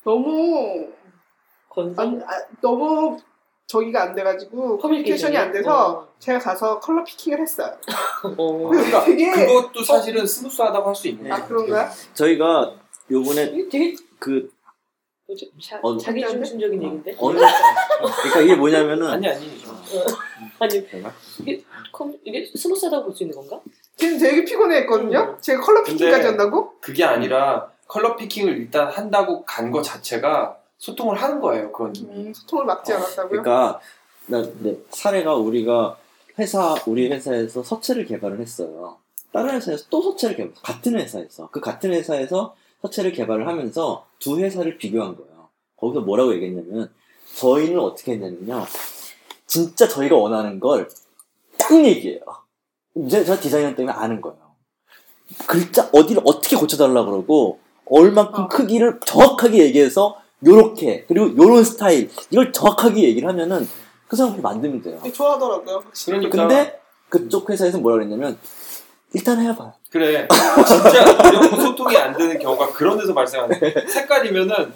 [0.03, 0.87] 너무
[1.69, 1.99] 건성.
[2.05, 3.17] 안, 아, 너무
[3.67, 6.07] 저기가 안 돼가지고 커뮤니케이션이 안 돼서 어.
[6.19, 7.75] 제가 가서 color picking을 했어요.
[8.37, 8.57] 어.
[8.69, 11.31] 그러니까 되게 그것도 사실은 스무스하다고 할 수 있는.
[11.31, 11.89] 아 그런가?
[12.13, 12.75] 저희가
[13.11, 14.49] 요번에 되게 그?
[15.61, 17.15] 자, 어, 자기 중심적인 얘기인데.
[17.19, 19.61] 어느 그러니까 이게 뭐냐면은 아니 아니.
[20.59, 21.13] 아니 제가?
[21.41, 23.59] 이게 컴 이게 스무스하다고 볼 수 있는 건가?
[23.95, 25.37] 지금 되게 피곤해했거든요.
[25.41, 26.73] 제가 color picking까지 한다고?
[26.79, 31.71] 그게 아니라 color picking을 일단 한다고 간 거 자체가 소통을 하는 거예요.
[31.71, 31.93] 그건.
[32.09, 33.41] 음, 소통을 막지 않았다고요?
[33.41, 33.79] 그러니까
[34.27, 35.97] 나 네, 사례가 우리가
[36.37, 38.97] 회사 우리 회사에서 서체를 개발을 했어요.
[39.33, 44.77] 다른 회사에서 또 서체를 개발 같은 회사에서 그 같은 회사에서 서체를 개발을 하면서 두 회사를
[44.77, 45.49] 비교한 거예요.
[45.77, 46.89] 거기서 뭐라고 얘기했냐면
[47.35, 48.65] 저희는 어떻게 했냐면요.
[49.49, 50.87] 진짜 저희가 원하는 걸
[51.59, 52.21] 딱 얘기해요.
[52.95, 54.37] 이제 저 디자이너 때문에 아는 거예요.
[55.45, 58.47] 글자 어디를 어떻게 고쳐달라 그러고 얼만큼 어.
[58.47, 63.67] 크기를 정확하게 얘기해서 요렇게 그리고 요런 스타일 이걸 정확하게 얘기를 하면은
[64.07, 64.99] 그 사람이 만들면 돼요.
[65.13, 65.83] 좋아하더라고요.
[66.05, 68.37] 그러니까 근데 그쪽 회사에서 뭐라 그랬냐면
[69.13, 69.73] 일단 해봐요.
[69.91, 70.27] 그래
[70.67, 71.05] 진짜
[71.61, 73.59] 소통이 안 되는 경우가 그런 데서 발생하는.
[73.87, 74.73] 색깔이면은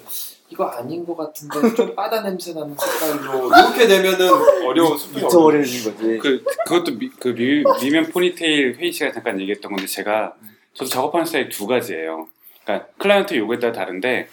[0.54, 4.30] 이거 아닌 것 같은데 좀 바다 냄새 나는 색깔로 이렇게 되면은
[4.68, 5.52] 어려워 소통이 어려워.
[5.52, 6.18] 미쳐버리는 거지.
[6.20, 10.36] 그 그것도 미, 그 미, 미면 포니테일 회의 시간에 잠깐 얘기했던 건데 제가
[10.76, 12.28] 저도 작업하는 스타일이 두 가지예요.
[12.63, 14.28] 그러니까 클라이언트 요구에 따라 다른데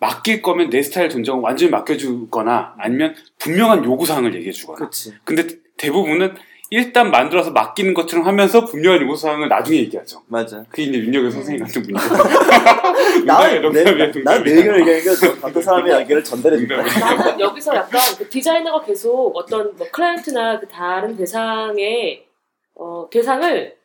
[0.00, 4.78] 맡길 거면 내 스타일 존중하고 완전히 맡겨주거나 아니면 분명한 요구 사항을 얘기해 주거나.
[4.78, 5.14] 그렇지.
[5.24, 5.46] 근데
[5.76, 6.34] 대부분은
[6.70, 10.22] 일단 만들어서 맡기는 것처럼 하면서 분명한 요구 사항을 나중에 얘기하죠.
[10.26, 10.64] 맞아.
[10.68, 11.82] 그게 이제 윤여경 선생님 같은
[13.72, 14.12] 내 농담이야.
[14.24, 16.76] 나내 의견을 얘기하니까 어떤 사람의 의견을 전달해 준다.
[16.76, 22.26] 나는 여기서 약간 그 디자이너가 계속 어떤 뭐 클라이언트나 그 다른 대상의
[22.74, 23.76] 어, 대상을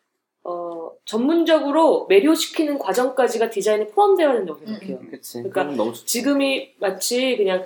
[0.43, 4.99] 어, 전문적으로 매료시키는 과정까지가 디자인에 포함되어 있다고 생각해요.
[4.99, 5.37] 그렇지.
[5.43, 5.97] 그러니까 그러니까.
[6.05, 7.65] 지금이 마치 그냥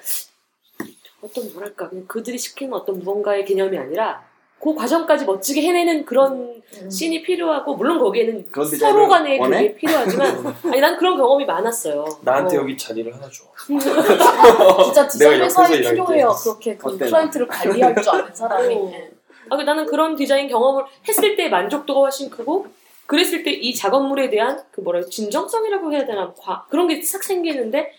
[1.21, 4.26] 어떤 뭐랄까 그냥 그들이 시키는 어떤 무언가의 개념이 아니라
[4.59, 6.89] 그 과정까지 멋지게 해내는 그런 음.
[6.89, 9.37] 씬이 필요하고 물론 거기에는 서로 원해?
[9.37, 12.05] 그게 필요하지만 아니 난 그런 경험이 많았어요.
[12.21, 12.61] 나한테 어.
[12.61, 13.43] 여기 자리를 하나 줘.
[14.83, 16.29] 진짜 디자인 회사에 필요해요.
[16.29, 16.43] 때.
[16.43, 18.75] 그렇게 그 어때, 클라이언트를 관리할 줄 아는 사람이.
[18.75, 18.91] 어.
[18.93, 19.11] 예.
[19.49, 22.67] 아, 그 나는 그런 디자인 경험을 했을 때 만족도가 훨씬 크고
[23.05, 27.23] 그랬을 때 이 작업물에 대한 그 뭐라 해야 진정성이라고 해야 되나 과, 그런 게 싹
[27.23, 27.91] 생기는데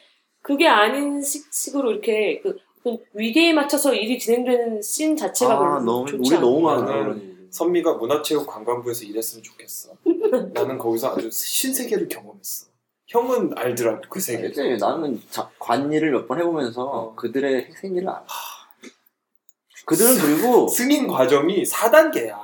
[0.43, 2.59] 그게 아닌 식, 식으로 이렇게 그
[2.89, 6.41] 어떤 위계에 맞춰서 일이 진행되는 씬 자체가 아, 별로 너무 좋지 우리.
[6.41, 7.39] 너무 일이.
[7.51, 9.91] 선미가 문화체육관광부에서 일했으면 좋겠어.
[10.53, 12.67] 나는 거기서 아주 신세계를 경험했어.
[13.07, 14.43] 형은 알더라고 그 세계.
[14.43, 17.15] 그치, 나는 자, 관일을 몇번 해보면서 어.
[17.15, 18.27] 그들의 생일을 알아.
[19.87, 22.37] 그들은 그리고 승인 과정이 4단계야.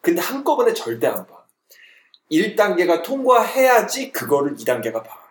[0.00, 1.44] 근데 한꺼번에 절대 안 봐.
[2.32, 5.25] 1단계가 통과해야지 그거를 2단계가 봐.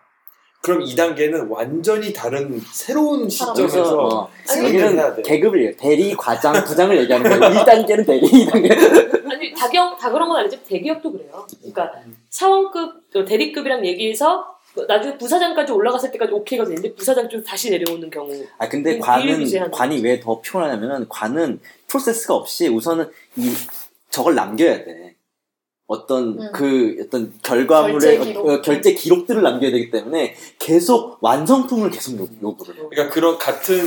[0.66, 5.22] 그럼 2단계는 완전히 다른 새로운 시점에서 어, 해야 돼.
[5.22, 5.78] 계급을.
[5.78, 7.52] 대리, 과장, 부장을 얘기하는 거야.
[7.64, 9.26] 1단계는 대리, 2단계.
[9.32, 11.46] 아니 다경 다 그런 건 아니지 대기업도 그래요.
[11.60, 11.92] 그러니까
[12.32, 14.44] 사원급 또 대리급이랑 얘기해서
[14.88, 18.30] 나중에 부사장까지 올라갔을 때까지 오케이가 되는데 부사장 쪽 다시 내려오는 경우.
[18.58, 23.54] 아 근데 이 관은 관이 왜 더 피곤하냐면은 관은 프로세스가 없이 우선은 이
[24.10, 25.15] 저걸 남겨야 돼.
[25.88, 26.52] 어떤 음.
[26.52, 28.48] 그 어떤 결과물의 결제 기록.
[28.50, 32.80] 어, 결제 기록들을 남겨야 되기 때문에 계속 완성품을 계속 요- 요구를 해.
[32.90, 33.78] 그러니까 그런 같은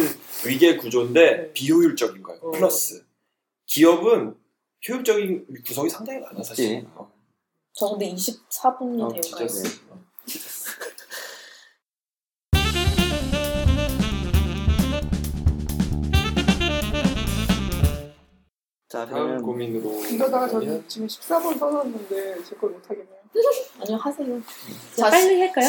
[0.46, 1.52] 위계 구조인데 네.
[1.52, 2.40] 비효율적인 거예요.
[2.42, 2.50] 어.
[2.52, 3.04] 플러스
[3.66, 4.36] 기업은
[4.88, 6.86] 효율적인 구석이 상당히 많아 사실.
[6.94, 7.10] 어,
[7.72, 9.62] 저 근데 24분이 어, 되어 진짜 있어요.
[9.64, 9.70] 네.
[9.90, 10.07] 어.
[18.88, 23.18] 자 다음 그러면 고민으로 이러다가 저는 지금 14번 써놨는데 제 걸 못하겠네요.
[23.82, 24.40] 아니요, 하세요.
[24.96, 25.66] 자, 빨리 할까요?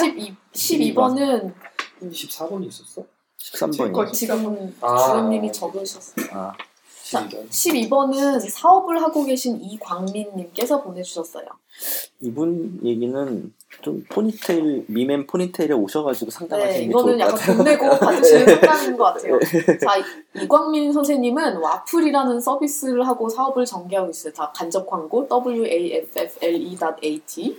[0.53, 1.53] 12, 12번은
[2.01, 3.05] 14번이 있었어?
[3.37, 4.97] 13번이 지금 아.
[4.97, 6.25] 주연님이 적으셨어요.
[6.31, 6.53] 아,
[7.03, 7.49] 12번.
[7.49, 11.45] 12번은 사업을 하고 계신 이광민님께서 보내주셨어요.
[12.21, 17.55] 이분 얘기는 좀 포니테일 미맨 포니테일에 오셔가지고 네, 상담하시는 게 이거는 좋을 것 약간 같아요.
[17.55, 19.39] 돈 내고 받으시는 상담인 것 같아요.
[19.79, 20.03] 자, 이-
[20.43, 24.33] 이광민 선생님은 와플이라는 서비스를 하고 사업을 전개하고 있어요.
[24.33, 27.57] 다 간접 광고 waffle.at.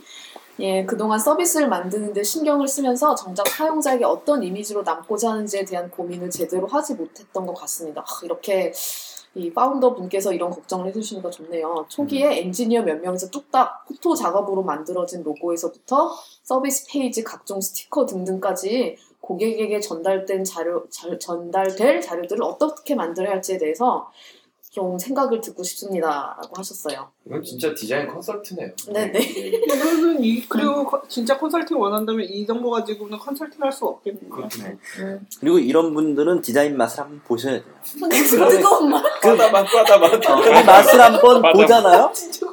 [0.60, 6.66] 예, 그동안 서비스를 만드는데 신경을 쓰면서 정작 사용자에게 어떤 이미지로 남고자 하는지에 대한 고민을 제대로
[6.66, 8.02] 하지 못했던 것 같습니다.
[8.02, 8.70] 아, 이렇게
[9.34, 11.86] 이 founder 분께서 이런 걱정을 해주시니까 좋네요.
[11.88, 16.10] 초기에 엔지니어 몇 명에서 뚝딱 포토 작업으로 만들어진 로고에서부터
[16.42, 24.10] 서비스 페이지, 각종 스티커 등등까지 고객에게 전달된 자료, 자- 전달될 자료들을 어떻게 만들어야 할지에 대해서
[24.70, 27.10] 좀 생각을 듣고 싶습니다라고 하셨어요.
[27.26, 28.68] 이건 진짜 디자인 컨설트네요.
[28.92, 29.18] 네네.
[29.18, 34.30] 이거는 이 그리고 커- 진짜 컨설팅 원한다면 이 정보 가지고는 컨설팅 할 수 없겠네요.
[34.30, 34.62] 그렇죠.
[34.62, 34.76] 네.
[35.00, 35.26] 음.
[35.40, 37.74] 그리고 이런 분들은 디자인 맛을 한번 보셔야 돼요.
[37.98, 39.02] 근데 그 뜨거운 말.
[39.20, 40.14] 빠다맛 빠다맛.
[40.30, 41.42] 어, 그 맛을 한번.
[41.52, 42.12] 보잖아요.
[42.14, 42.46] 진짜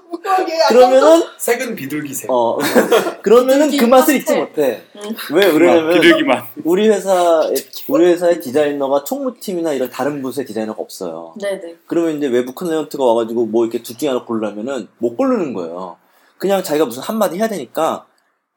[0.69, 2.29] 그러면은 색은 비둘기색.
[2.29, 2.57] 어
[3.21, 4.21] 그러면은 그 비둘기 맛을 파스텔.
[4.21, 4.81] 잊지 못해.
[4.95, 5.15] 음.
[5.33, 6.43] 왜 그러냐면 비둘기만.
[6.63, 7.53] 우리 회사에
[7.87, 11.33] 우리 회사의 디자이너가 총무팀이나 이런 다른 부서의 디자이너가 없어요.
[11.39, 11.75] 네네.
[11.87, 15.97] 그러면 이제 외부 클라이언트가 와가지고 뭐 이렇게 둘 중에 하나 고르려면은 못 고르는 거예요.
[16.37, 18.05] 그냥 자기가 무슨 한마디 해야 되니까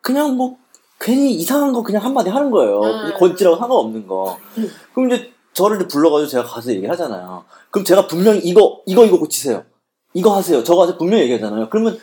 [0.02, 0.56] 그냥 뭐
[1.00, 2.80] 괜히 이상한 거 그냥 한마디 하는 거예요.
[2.80, 3.14] 음.
[3.18, 4.38] 건지라고 상관없는 거.
[4.94, 7.44] 그럼 이제 저를 이제 불러가지고 제가 가서 얘기를 하잖아요.
[7.70, 9.64] 그럼 제가 분명히 이거, 이거, 이거 고치세요.
[10.14, 10.62] 이거 하세요.
[10.64, 10.96] 저거 하세요.
[10.98, 11.68] 분명히 얘기하잖아요.
[11.70, 11.98] 그러면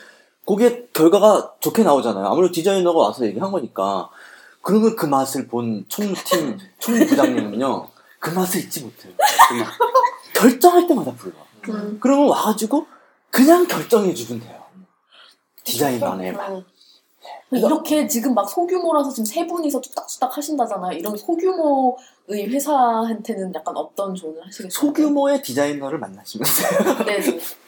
[0.46, 2.26] 그게 결과가 좋게 나오잖아요.
[2.26, 4.08] 아무래도 디자이너가 와서 얘기한 거니까.
[4.62, 9.12] 그러면 그 맛을 본 총무팀, 총무부장님은요, 그 맛을 잊지 못해요.
[10.34, 11.34] 결정할 때마다 불러.
[11.68, 11.98] 음.
[12.00, 12.86] 그러면 와가지고
[13.30, 14.62] 그냥 결정해주면 돼요.
[15.64, 16.50] 디자인만의 맛.
[16.50, 16.64] 음.
[17.50, 20.98] 이렇게 지금 막 소규모라서 지금 세 분이서 뚝딱뚝딱 하신다잖아요.
[20.98, 24.70] 이런 소규모의 회사한테는 약간 어떤 조언을 하시겠어요?
[24.70, 27.04] 소규모의 디자이너를 만나시면 돼요.
[27.06, 27.20] 네.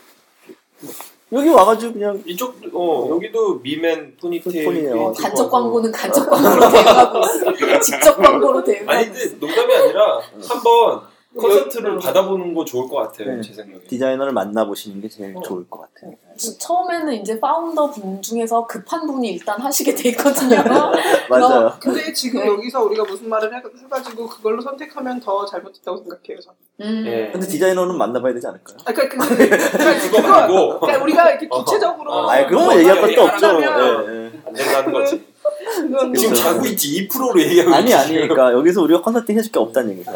[0.80, 0.88] 네.
[1.32, 4.64] 여기 와가지고 그냥 이쪽 어 여기도 미맨 포니테일.
[4.64, 5.00] 포니네요.
[5.00, 5.48] 어, 그 간접.
[5.50, 7.20] 광고는 간접 광고로 대응하고.
[7.80, 11.02] 직접 광고로 대응하고 아니 근데 농담이 아니라 한번
[11.38, 13.40] 콘서트를 여기- 받아보는 거 좋을 것 같아요 네.
[13.40, 13.84] 제 생각에.
[13.84, 15.40] 디자이너를 만나보시는 게 제일 어.
[15.42, 16.12] 좋을 것 같아요.
[16.36, 20.56] 지- 처음에는 이제 파운더 분 중에서 급한 분이 일단 하시게 돼 있거든요.
[21.30, 21.72] 맞아요.
[21.80, 22.48] 근데 지금 네.
[22.48, 26.40] 여기서 우리가 무슨 말을 해- 해가지고 그걸로 선택하면 더 잘못됐다고 생각해요.
[26.40, 26.56] 저는.
[26.80, 27.04] 음.
[27.06, 27.30] 예.
[27.30, 28.76] 근데 디자이너는 만나봐야 되지 않을까요?
[28.86, 31.62] 아, 그러니까 그, 그러니까 그거 말고 그러니까 우리가 이렇게 어.
[31.62, 32.28] 구체적으로 어.
[32.30, 33.46] 아예 그런 거 어, 얘기할 것도 없죠.
[33.60, 34.32] 예, 예.
[34.46, 35.30] 안 된다는 거지.
[36.16, 36.34] 지금.
[36.34, 38.28] 자고 있지 2%로 얘기하고 아니 있지, 아니 지금.
[38.28, 40.10] 그러니까 여기서 우리가 컨설팅 해줄 게 없다는 얘기죠.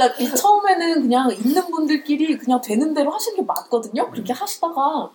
[0.00, 4.10] 네, 그러니까 이 처음에는 그냥 있는 분들끼리 그냥 되는 대로 하시는 게 맞거든요.
[4.10, 5.10] 그렇게 하시다가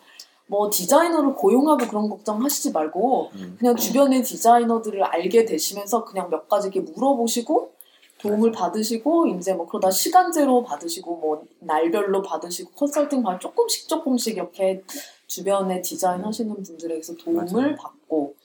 [0.48, 3.56] 뭐 디자이너를 고용하고 그런 걱정 하시지 말고 음.
[3.60, 7.72] 그냥 주변의 디자이너들을 알게 되시면서 그냥 몇 가지 이렇게 물어보시고
[8.20, 14.84] 도움을 받으시고 이제 뭐 그러다 시간제로 받으시고 뭐 날별로 받으시고 컨설팅 받 조금씩 조금씩 이렇게
[15.28, 17.76] 주변에 디자인 하시는 분들에게서 도움을 맞아요.
[17.76, 18.36] 받고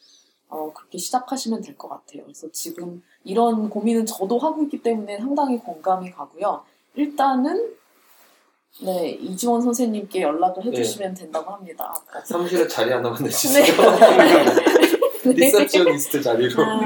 [0.48, 2.24] 어 그렇게 시작하시면 될 것 같아요.
[2.24, 6.62] 그래서 지금 이런 고민은 저도 하고 있기 때문에 상당히 공감이 가고요.
[6.94, 7.74] 일단은
[8.82, 11.92] 네 이지원 선생님께 연락을 해주시면 된다고 합니다.
[12.24, 13.24] 사무실에 자리 하나만 네.
[13.24, 13.64] 내주세요.
[15.24, 15.32] 네.
[15.32, 16.62] 리셉션리스트 자리로.
[16.62, 16.80] 아.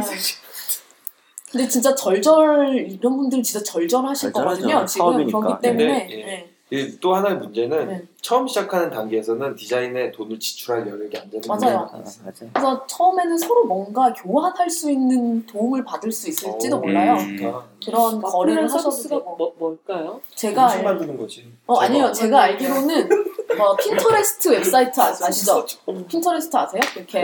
[1.53, 4.63] 근데 진짜 절절 이런 분들 진짜 절절하실 절절하죠.
[4.63, 4.87] 거거든요.
[4.87, 5.41] 지금 사업이니까.
[5.41, 6.25] 그렇기 때문에 근데, 예.
[6.25, 6.54] 네.
[6.81, 8.03] 이또 하나의 문제는 네.
[8.21, 11.89] 처음 시작하는 단계에서는 디자인에 돈을 지출할 여력이 안 되는 맞아요.
[12.05, 12.25] 있어요.
[12.25, 12.51] 맞아요.
[12.53, 17.15] 그래서 처음에는 서로 뭔가 교환할 수 있는 도움을 받을 수 있을지도 어, 몰라요.
[17.15, 17.37] 음.
[17.37, 17.65] 좋다.
[17.85, 19.37] 그런 거래를 하셔도 되고.
[19.37, 20.21] 뭐, 뭘까요?
[20.35, 20.83] 제가 알...
[20.83, 21.53] 만드는 거지.
[21.67, 22.13] 어 아니요 제가.
[22.13, 23.09] 제가 알기로는
[23.57, 25.65] 뭐 Pinterest 웹사이트 아, 아시죠?
[26.09, 26.81] Pinterest 아세요?
[26.97, 27.23] 이렇게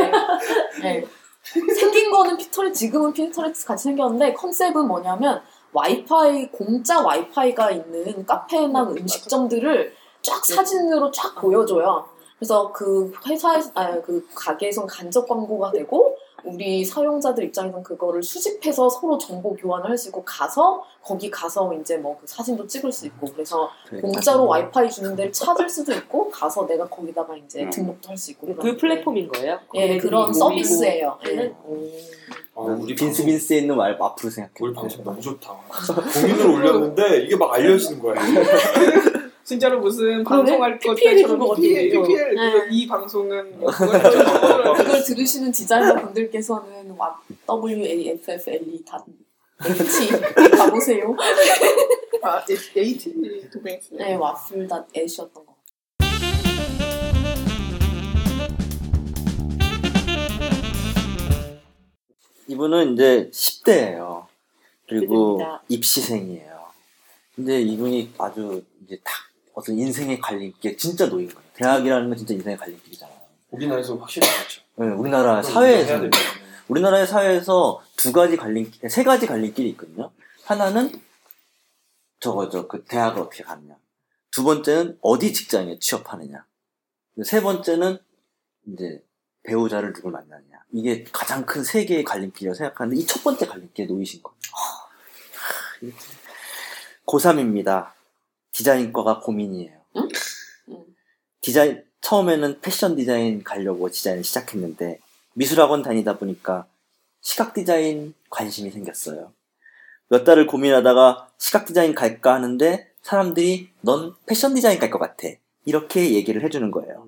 [0.82, 1.04] 네.
[1.74, 9.94] 생긴 거는 핀터레 지금은 Pinterest 같이 생겼는데 컨셉은 뭐냐면 와이파이 공짜 와이파이가 있는 카페나 음식점들을
[10.22, 12.04] 쫙 사진으로 쫙 보여줘요.
[12.38, 19.54] 그래서 그 회사에 아그 가게에선 간접 광고가 되고 우리 사용자들 입장에선 그거를 수집해서 서로 정보
[19.54, 23.70] 교환을 할 수 있고 가서 거기 가서 이제 뭐 그 사진도 찍을 수 있고 그래서
[24.00, 27.70] 공짜로 와이파이 주는 데를 찾을 수도 있고 가서 내가 거기다가 이제 음.
[27.70, 29.58] 등록도 할 수 있고 그 플랫폼인 거예요?
[29.74, 31.18] 예 거기들이 그런 서비스예요.
[31.28, 31.54] 예.
[31.64, 31.88] 오.
[32.56, 34.52] 아, 우리 빈스 방송, 빈스에 있는 말 앞으로 생각해.
[34.60, 35.56] 우리 방송 너무 좋다.
[36.12, 38.20] 공인을 올렸는데 이게 막 알려지는 거야.
[39.50, 40.22] 진짜로 무슨?
[40.22, 41.90] 방송할 것 PPL 때처럼 PPL.
[41.90, 42.68] PPL 네.
[42.70, 49.04] 이 방송은 뭐 그걸 들으시는 디자이너 분들께서는 와 W A F F L E 다
[49.60, 50.08] H
[50.56, 51.16] 가보세요.
[52.22, 52.44] 아,
[52.76, 55.56] AT 도메인 네 와플 닷 H였던 거.
[62.46, 64.26] 이분은 이제 10대예요.
[64.88, 65.40] 그리고.
[65.68, 66.60] 입시생이에요.
[67.34, 71.48] 근데 이분이 아주 이제 딱 어떤 인생의 갈림길 진짜 놓인 거예요.
[71.54, 73.20] 대학이라는 건 진짜 인생의 갈림길이잖아요.
[73.50, 74.62] 우리나라에서 확실히 그렇죠.
[74.76, 76.00] 네, 우리나라 사회에서.
[76.68, 80.12] 우리나라의 사회에서 두 가지 갈림길, 세 가지 갈림길이 있거든요.
[80.44, 80.92] 하나는
[82.20, 82.68] 저거죠.
[82.68, 83.74] 그 대학을 어떻게 갔냐.
[84.30, 86.44] 두 번째는 어디 직장에 취업하느냐.
[87.24, 87.98] 세 번째는
[88.68, 89.02] 이제
[89.42, 90.62] 배우자를 누굴 만나느냐.
[90.72, 94.36] 이게 가장 큰 세 개의 갈림길이라고 생각하는데 이 첫 번째 갈림길에 놓이신 거예요.
[94.52, 94.88] 하,
[95.82, 95.92] 이게
[97.06, 97.90] 고3입니다.
[98.60, 99.72] 디자인과가 고민이에요.
[99.96, 100.08] 응?
[100.68, 100.84] 응.
[101.40, 105.00] 디자인, 처음에는 패션 디자인 가려고 디자인을 시작했는데
[105.32, 106.66] 미술학원 다니다 보니까
[107.22, 109.32] 시각 디자인 관심이 생겼어요.
[110.08, 115.28] 몇 달을 고민하다가 시각 디자인 갈까 하는데 사람들이 넌 패션 디자인 갈 것 같아.
[115.64, 117.06] 이렇게 얘기를 해주는 거예요.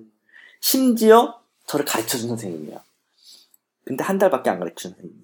[0.59, 2.83] 심지어 저를 가르쳐준 선생님이야.
[3.85, 5.21] 근데 한 달밖에 안 가르쳐준 선생님.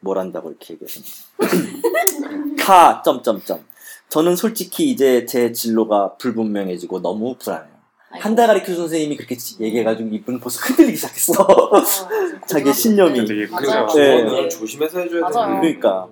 [0.00, 3.64] 뭘 한다고 이렇게 얘기하시는 가, 점점점.
[4.08, 7.76] 저는 솔직히 이제 제 진로가 불분명해지고 너무 불안해요.
[8.10, 11.46] 한달 가르쳐준 선생님이 그렇게 얘기해가지고 이분 벌써 흔들리기 시작했어.
[12.46, 13.24] 자기 신념이.
[13.26, 13.86] 되게 맞아요.
[13.86, 13.98] 그죠.
[13.98, 14.48] 네.
[14.48, 15.28] 조심해서 해줘야.
[15.28, 16.06] 되는 그러니까.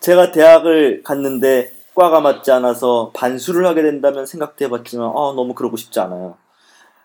[0.00, 5.98] 제가 대학을 갔는데 과가 맞지 않아서 반수를 하게 된다면 생각도 해봤지만 아 너무 그러고 싶지
[6.00, 6.36] 않아요.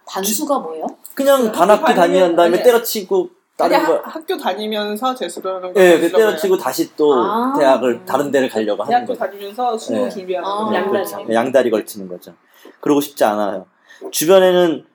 [0.07, 0.85] 반수가 뭐예요?
[1.15, 5.81] 그냥 반 학기 다니면- 다니는 다음에 때려치고 다른 하, 거 학교 다니면서 재수를 하는 거.
[5.81, 7.53] 예, 그 때려치고 다시 또 아.
[7.57, 9.19] 대학을 다른 데를 가려고 하는 대학교 거죠.
[9.19, 10.09] 다니면서 수능 네.
[10.09, 10.71] 준비하는 아, 거.
[10.71, 10.91] 네, 양다리.
[10.91, 11.33] 그렇죠.
[11.33, 12.33] 양다리 걸치는 거죠.
[12.81, 13.65] 그러고 싶지 않아요.
[14.11, 14.85] 주변에는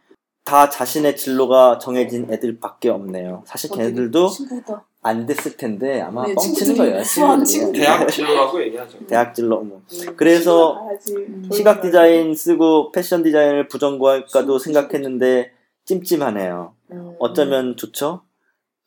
[0.45, 3.43] 다 자신의 진로가 정해진 애들밖에 없네요.
[3.47, 4.85] 사실 걔네들도 친구다.
[5.03, 7.03] 안 됐을 텐데 아마 네, 뻥치는 거예요.
[7.03, 7.83] 수한 친구들이.
[7.83, 8.99] 대학 진로라고 얘기하죠.
[9.09, 9.63] 대학 진로.
[9.63, 9.81] 뭐.
[9.91, 10.87] 음, 그래서.
[11.17, 11.49] 음.
[11.51, 15.53] 시각 디자인 쓰고 패션 디자인을 부전공할까도 생각했는데
[15.87, 16.75] 찜찜하네요.
[16.93, 17.15] 음.
[17.19, 18.23] 어쩌면 좋죠?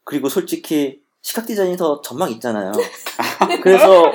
[0.04, 2.72] 그리고 솔직히 시각 디자인이 더 전망 있잖아요.
[3.64, 4.12] 그래서.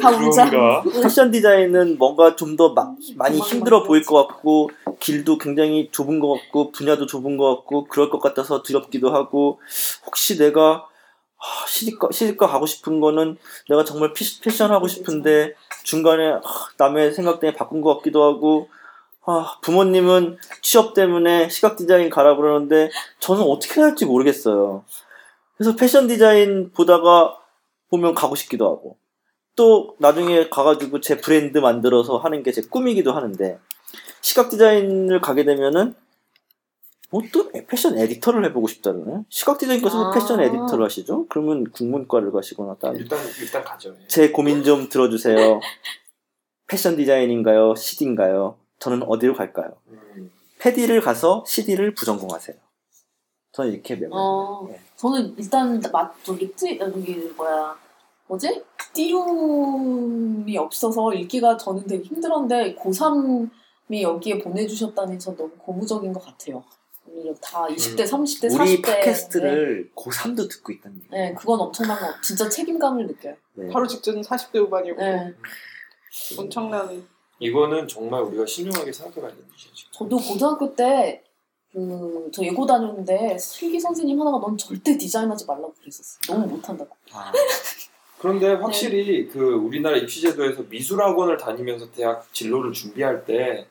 [0.00, 0.82] 그런가?
[1.02, 2.74] 패션 디자인은 뭔가 좀 더
[3.16, 8.10] 많이 힘들어 보일 것 같고 길도 굉장히 좁은 것 같고 분야도 좁은 것 같고 그럴
[8.10, 9.60] 것 같아서 두렵기도 하고
[10.04, 10.86] 혹시 내가
[11.38, 13.36] 아, 시집가, 시집가 가고 싶은 거는
[13.68, 16.40] 내가 정말 피, 패션 하고 싶은데 중간에 아,
[16.78, 18.68] 남의 생각 때문에 바꾼 것 같기도 하고
[19.24, 24.84] 아, 부모님은 취업 때문에 시각 디자인 가라 그러는데 저는 어떻게 해야 할지 모르겠어요.
[25.56, 27.36] 그래서 패션 디자인 보다가
[27.90, 28.96] 보면 가고 싶기도 하고
[29.54, 33.58] 또 나중에 가가지고 제 브랜드 만들어서 하는 게 제 꿈이기도 하는데
[34.22, 35.94] 시각 디자인을 가게 되면은
[37.10, 40.14] 뭐또 패션 에디터를 해보고 싶다는 시각 디자인과서 아.
[40.14, 41.26] 패션 에디터를 하시죠?
[41.28, 43.94] 그러면 국문과를 가시거나 따로 일단 일단 가죠.
[44.00, 44.06] 예.
[44.06, 45.60] 제 고민 좀 들어주세요.
[46.66, 47.74] 패션 디자인인가요?
[47.74, 48.56] CD인가요?
[48.78, 49.76] 저는 어디로 갈까요?
[49.88, 50.30] 음.
[50.58, 52.56] 패디를 가서 CD를 부전공하세요.
[53.52, 54.80] 저는 이렇게 매우 어, 네.
[54.96, 57.76] 저는 일단 맛 저기 띠 여기 뭐야
[58.26, 58.62] 뭐지
[58.94, 66.62] 띄움이 없어서 읽기가 저는 되게 힘들었는데 고3이 여기에 보내주셨다니 전 너무 고무적인 것 같아요.
[67.40, 68.60] 다 20대, 30대, 40대.
[68.60, 71.08] 우리 팟캐스트를 고3도 듣고 있다는 얘기.
[71.10, 72.20] 네, 그건 엄청난 거.
[72.22, 73.36] 진짜 책임감을 느껴요.
[73.54, 73.68] 네.
[73.68, 75.34] 바로 직전 40대 후반이고 네.
[76.38, 77.04] 엄청난
[77.38, 79.90] 이거는 정말 우리가 신중하게 생각해봐야 되는 문제죠.
[79.90, 81.22] 저도 고등학교 때,
[81.72, 86.18] 그, 저 예고 다녔는데, 슬기 선생님 하나가 넌 절대 디자인하지 말라고 그랬었어.
[86.28, 86.94] 너무 못한다고.
[87.12, 87.32] 아,
[88.18, 93.66] 그런데 확실히 그 우리나라 입시제도에서 미술학원을 다니면서 대학 진로를 준비할 때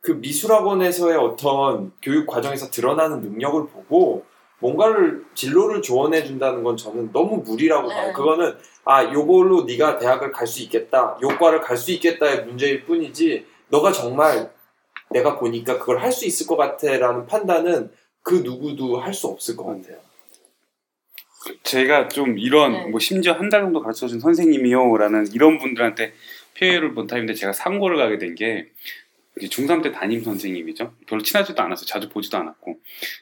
[0.00, 4.24] 그 미술학원에서의 어떤 교육 과정에서 드러나는 능력을 보고
[4.58, 8.06] 뭔가를 진로를 조언해 준다는 건 저는 너무 무리라고 봐요.
[8.08, 8.12] 네.
[8.12, 13.92] 그거는 아 요걸로 네가 대학을 갈 수 있겠다, 요과를 갈 수 있겠다의 문제일 뿐이지 너가
[13.92, 14.50] 정말
[15.10, 17.90] 내가 보니까 그걸 할 수 있을 것 같아라는 판단은
[18.22, 19.98] 그 누구도 할 수 없을 것 같아요.
[21.62, 22.86] 제가 좀 이런 네.
[22.86, 26.12] 뭐 심지어 한 달 정도 가르쳐준 선생님이요라는 이런 분들한테
[26.54, 28.68] 피해를 본 타임인데 제가 상고를 가게 된 게
[29.40, 30.92] 중3 때 담임 선생님이죠.
[31.06, 32.76] 별로 친하지도 않아서 자주 보지도 않았고.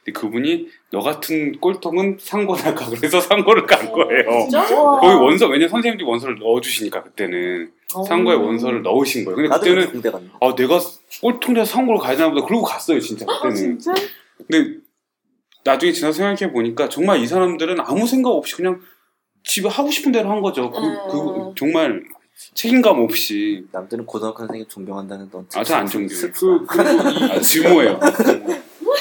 [0.05, 4.25] 근데 그분이 너 같은 꼴통은 상고 나가 그래서 상고를 간 거예요.
[4.43, 4.67] 진짜?
[4.67, 7.71] 거기 원서 왜냐 선생님들이 원서를 넣어주시니까 그때는
[8.09, 8.41] 상고에 어.
[8.41, 9.37] 원서를 넣으신 거예요.
[9.37, 9.49] 근데
[9.87, 10.31] 그때는.
[10.41, 10.81] 아 내가
[11.21, 13.79] 꼴통이라서 상고를 가야 되나 보다 그러고 갔어요 진짜 아 그때는.
[13.79, 13.95] 진짜?
[14.37, 14.79] 근데
[15.65, 18.81] 나중에 지나서 생각해 보니까 정말 이 사람들은 아무 생각 없이 그냥
[19.45, 20.71] 집에 하고 싶은 대로 한 거죠.
[20.71, 20.97] 그, 음.
[21.11, 22.05] 그 정말
[22.55, 26.17] 책임감 없이 남들은 고등학교 선생님 존경한다는 넌 아주 안 존경해요.
[26.17, 26.67] 씁쓸하다.
[26.67, 28.01] 그, 그리고 이 아, 증오예요.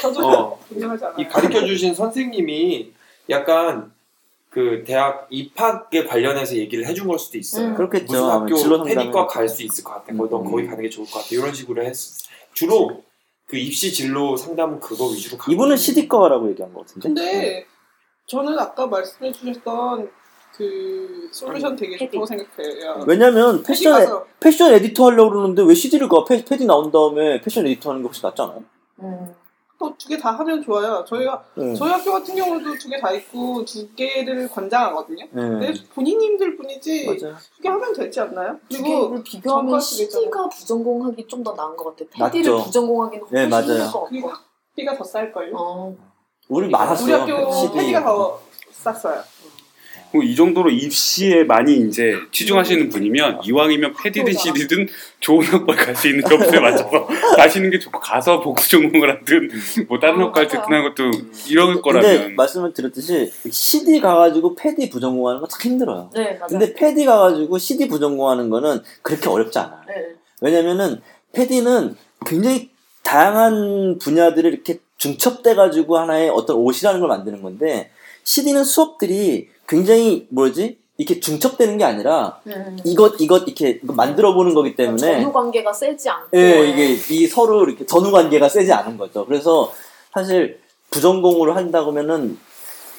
[0.00, 0.60] 저도 어.
[0.68, 1.16] 존경하지 않아요.
[1.18, 2.92] 이 가르쳐 주신 선생님이
[3.30, 3.92] 약간
[4.50, 7.68] 그 대학 입학에 관련해서 얘기를 해준 걸 수도 있어요.
[7.68, 7.74] 음.
[7.74, 8.06] 그렇겠죠.
[8.06, 10.12] 무슨 학교 패디과 갈수 있을 것 같아.
[10.12, 10.50] 뭐, 너 음.
[10.50, 11.28] 거기 가는 게 좋을 것 같아.
[11.32, 11.94] 이런 식으로 했.
[12.54, 13.02] 주로
[13.46, 15.52] 그 입시 진로 상담은 그거 위주로 가고.
[15.52, 17.08] 이분은 CD과라고 얘기한 것 같은데.
[17.08, 17.66] 근데
[18.26, 20.10] 저는 아까 말씀해 주셨던
[20.56, 23.04] 그 솔루션 되게 좋다고 생각해요.
[23.06, 24.06] 왜냐면 패션 에,
[24.40, 26.24] 패션 에디터 하려고 그러는데 왜 CD를 가?
[26.24, 28.64] 패, 패디 나온 다음에 패션 에디터 하는 게 훨씬 낫잖아요.
[29.02, 29.34] 음.
[29.78, 31.04] 또 두 개 다 하면 좋아요.
[31.06, 31.72] 저희가 네.
[31.74, 35.24] 저희 학교 같은 경우도 두 개 다 있고 두 개를 관장하거든요.
[35.30, 35.30] 네.
[35.42, 37.06] 근데 본인이 힘들 뿐이지.
[37.06, 38.58] 두 개 하면 되지 않나요?
[38.68, 39.78] 두 그리고 개를 비교하면.
[39.80, 42.28] CD가 부전공하기 좀 더 나은 것 같아.
[42.30, 42.64] 패디를 낫죠.
[42.64, 43.84] 부전공하기는 네, 훨씬 맞아요.
[43.84, 44.28] 힘들 것 그리고.
[44.30, 45.56] 학비가 더 쌀걸요.
[45.56, 45.96] 어.
[46.48, 47.04] 우리 많았어요.
[47.24, 47.72] 우리 학교.
[47.74, 48.40] 패디가 더
[48.72, 49.22] 쌌어요.
[50.12, 54.32] 뭐이 정도로 입시에 많이 이제 치중하시는 분이면 이왕이면 패디든.
[54.32, 54.88] CD든
[55.20, 57.06] 좋은 학과에 갈수 있는 점수에 맞춰서
[57.36, 59.50] 가시는 게 좋고 가서 복수 전공을 하든
[59.88, 60.48] 뭐 다른 맞아요.
[60.48, 61.10] 접근한 것도
[61.48, 66.10] 이럴 근데 거라면 말씀을 드렸듯이 CD 가가지고 패디 부전공하는 건참 힘들어요.
[66.14, 66.46] 네, 맞아요.
[66.48, 69.82] 근데 패디 가가지고 CD 부전공하는 거는 그렇게 어렵지 않아.
[69.86, 69.94] 네.
[70.40, 71.00] 왜냐면은
[71.32, 72.70] 패디는 굉장히
[73.02, 77.90] 다양한 분야들을 이렇게 중첩돼가지고 하나의 어떤 옷이라는 걸 만드는 건데
[78.24, 82.76] CD는 수업들이 굉장히 뭐지 이렇게 중첩되는 게 아니라 음.
[82.84, 87.64] 이것 이것 이렇게 만들어 보는 거기 때문에 전후 관계가 세지 않고 예, 이게 이 서로
[87.64, 89.24] 이렇게 전후 관계가 세지 않은 거죠.
[89.26, 89.72] 그래서
[90.12, 90.58] 사실
[90.90, 92.38] 부전공으로 한다고 하면은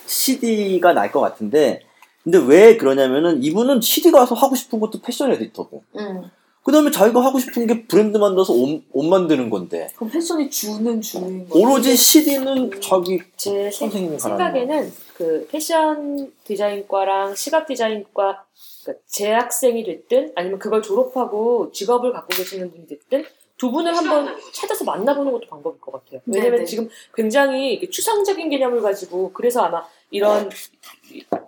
[0.08, 1.82] CD가 날 것 같은데
[2.24, 6.30] 근데 왜 그러냐면은 이분은 CD 가서 하고 싶은 것도 패션 에디터고 음.
[6.64, 11.48] 그다음에 자기가 하고 싶은 게 브랜드 만들어서 옷, 옷 만드는 건데 그럼 패션이 주는 주인
[11.50, 11.60] 거죠.
[11.64, 18.46] 오로지 CD는 자기 제 생- 선생님이 가라는 생각에는 그 패션 디자인과랑 시각 디자인과
[18.86, 23.26] 그러니까 재학생이 됐든 아니면 그걸 졸업하고 직업을 갖고 계시는 분이 됐든
[23.58, 26.22] 두 분을 한번 찾아서 만나보는 것도 방법일 것 같아요.
[26.26, 26.66] 왜냐면 네네.
[26.66, 30.50] 지금 굉장히 추상적인 개념을 가지고 그래서 아마 이런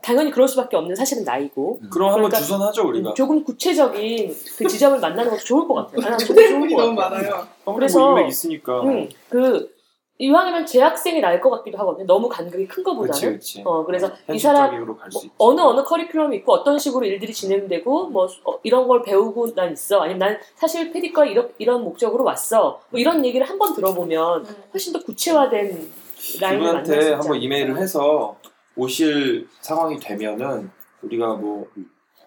[0.03, 3.13] 당연히 그럴 수밖에 없는 사실은 나이고 그럼 한번 그러니까- 주선하죠 우리가.
[3.13, 6.01] 조금 구체적인 그 지점을 만나는 것도 좋을 것 같아요.
[6.01, 7.21] 나는 그게 좋을 것 너무 같아요.
[7.21, 7.47] 많아요.
[7.63, 8.81] 어, 그래서- 뭐 인맥 있으니까.
[8.83, 9.73] 응, 그
[10.21, 12.05] 이왕이면 재학생이 나을 것 같기도 하거든요.
[12.05, 13.19] 너무 간극이 큰 것보다는.
[13.19, 13.63] 그렇지.
[13.65, 14.97] 어, 그래서 이 사람 뭐.
[15.39, 19.99] 어느 어느 커리큘럼이 있고 어떤 식으로 일들이 진행되고 뭐 어, 이런 걸 배우고 난 있어
[20.01, 24.55] 아니면 난 사실 패디과 이런 이런 목적으로 왔어 뭐 이런 얘기를 한 번 들어보면 음.
[24.73, 25.91] 훨씬 더 구체화된
[26.39, 27.41] 라인을 만날 수 그분한테 한번.
[27.41, 28.35] 이메일을 해서
[28.75, 30.69] 오실 상황이 되면은
[31.01, 31.67] 우리가 뭐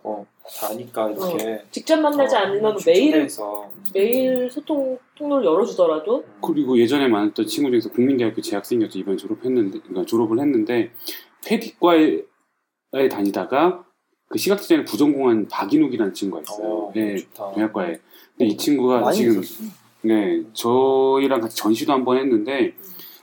[0.02, 6.32] 어, 다 아니까 이렇게 직접 만나지 어, 않으면 초대해서 메일 소통 통로를 열어주더라도 음.
[6.42, 8.98] 그리고 예전에 많았던 친구 중에서 국민대학교 재학생이었죠.
[8.98, 10.90] 이번에 졸업했는데, 그러니까 졸업을 했는데,
[11.46, 12.18] 패디과에
[13.10, 13.84] 다니다가
[14.28, 16.66] 그 시각디자인을 부전공한 박인욱이라는 친구가 있어요.
[16.68, 17.16] 어, 네.
[17.54, 18.00] 대학과에.
[18.36, 19.64] 근데 이 친구가 지금, 있었어.
[20.02, 22.74] 네, 저희랑 같이 전시도 한 번 했는데,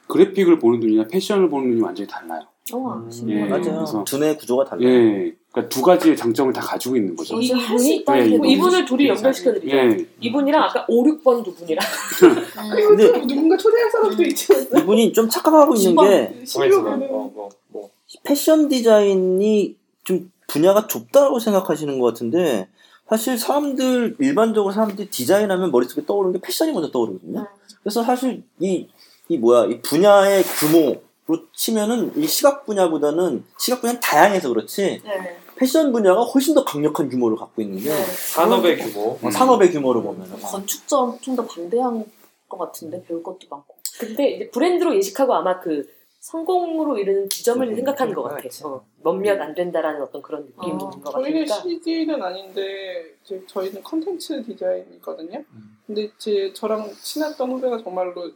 [0.07, 2.41] 그래픽을 보는 눈이나 패션을 보는 눈이 완전히 달라요.
[2.73, 3.09] 어, 음.
[3.29, 3.61] 예, 맞아요.
[3.63, 4.87] 그래서- 두뇌 구조가 달라요.
[4.87, 7.35] 예, 그러니까 두 가지의 장점을 다 가지고 있는 거죠.
[7.35, 9.75] 이분이- 할수 네, 게 이분- 너무 이분을 둘이 연결시켜드리죠.
[9.75, 11.83] 예, 이분이랑 아까 5, 6번 두 분이랑
[12.71, 14.79] 그리고 근데- 또 누군가 초대할 사람도 있지 않나?
[14.79, 16.65] 이분이 좀 착각하고 있는 게 가만히 있어봐.
[16.65, 17.89] 12호면은 어, 뭐, 뭐.
[18.23, 22.67] 패션 디자인이 좀 분야가 좁다고 생각하시는 것 같은데
[23.09, 27.39] 사실 사람들 일반적으로 사람들이 디자인하면 머릿속에 떠오르는 게 패션이 먼저 떠오르거든요.
[27.39, 27.45] 음.
[27.83, 28.87] 그래서 사실 이,
[29.27, 31.01] 이 뭐야 이 분야의 규모
[31.31, 35.37] 로 치면은 이 시각 분야보다는 시각 분야는 다양해서 그렇지 네.
[35.55, 37.95] 패션 분야가 훨씬 더 강력한 규모를 갖고 있는 게 네.
[38.05, 39.17] 산업의 규모.
[39.21, 42.03] 어, 산업의 규모를 보면은 건축점 좀더 방대한
[42.49, 43.75] 것 같은데 배울 것도 많고.
[43.99, 45.87] 근데 이제 브랜드로 인식하고 아마 그
[46.21, 48.43] 성공으로 이르는 지점을 음, 생각하는 것 그런 같아.
[48.43, 48.63] 거겠지.
[48.63, 51.61] 어, 몇몇 안 된다라는 어떤 그런 느낌인 어, 것 저희는 같으니까.
[51.61, 55.43] CD는 아닌데 이제 저희는 컨텐츠 디자인이거든요.
[55.51, 55.77] 음.
[55.87, 58.31] 근데 제 저랑 친했던 후배가 정말로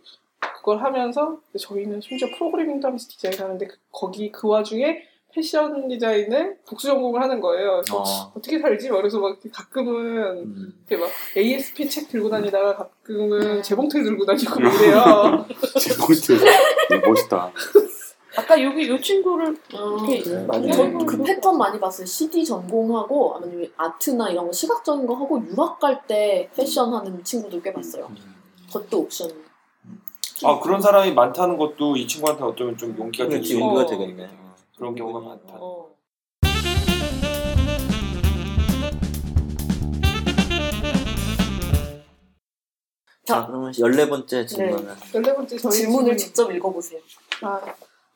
[0.66, 4.98] 그걸 하면서 저희는 심지어 프로그래밍도 하면서 디자인하는데 그- 거기 그 와중에
[5.32, 7.82] 패션 디자인을 복수 전공을 하는 거예요.
[7.86, 8.90] 그래서 어, 어떻게 살지?
[8.90, 9.94] 막 그래서 막 가끔은
[10.44, 10.74] 음.
[10.90, 12.78] 이렇게 막 ASP 책 들고 다니다가 음.
[12.78, 15.46] 가끔은 재봉틀 들고 다니고 이래요.
[15.80, 16.34] 제 포인트.
[16.90, 17.52] 네, 멋있다.
[18.38, 22.08] 아까 여기 요 친구를 이렇게 그래, 많이 저그 패턴 많이 봤어요.
[22.08, 27.62] CD 전공하고 아니면 아트나 이런 거 시각적인 거 하고 유학 갈 때 패션 하는 친구들
[27.62, 28.10] 꽤 봤어요.
[28.68, 29.45] 그것도 옵션.
[30.44, 33.60] 아 그런 사람이 많다는 것도 이 친구한테 어쩌면 좀 용기가 그렇지, 되지.
[33.60, 33.86] 용기가 어.
[33.86, 34.30] 되겠네.
[34.78, 35.54] 그런 경우가 많다.
[35.58, 35.96] 어.
[43.26, 47.00] 자 그러면 14번째 질문은 14번째 저희 질문을 질문- 직접 읽어보세요.
[47.42, 47.60] 아,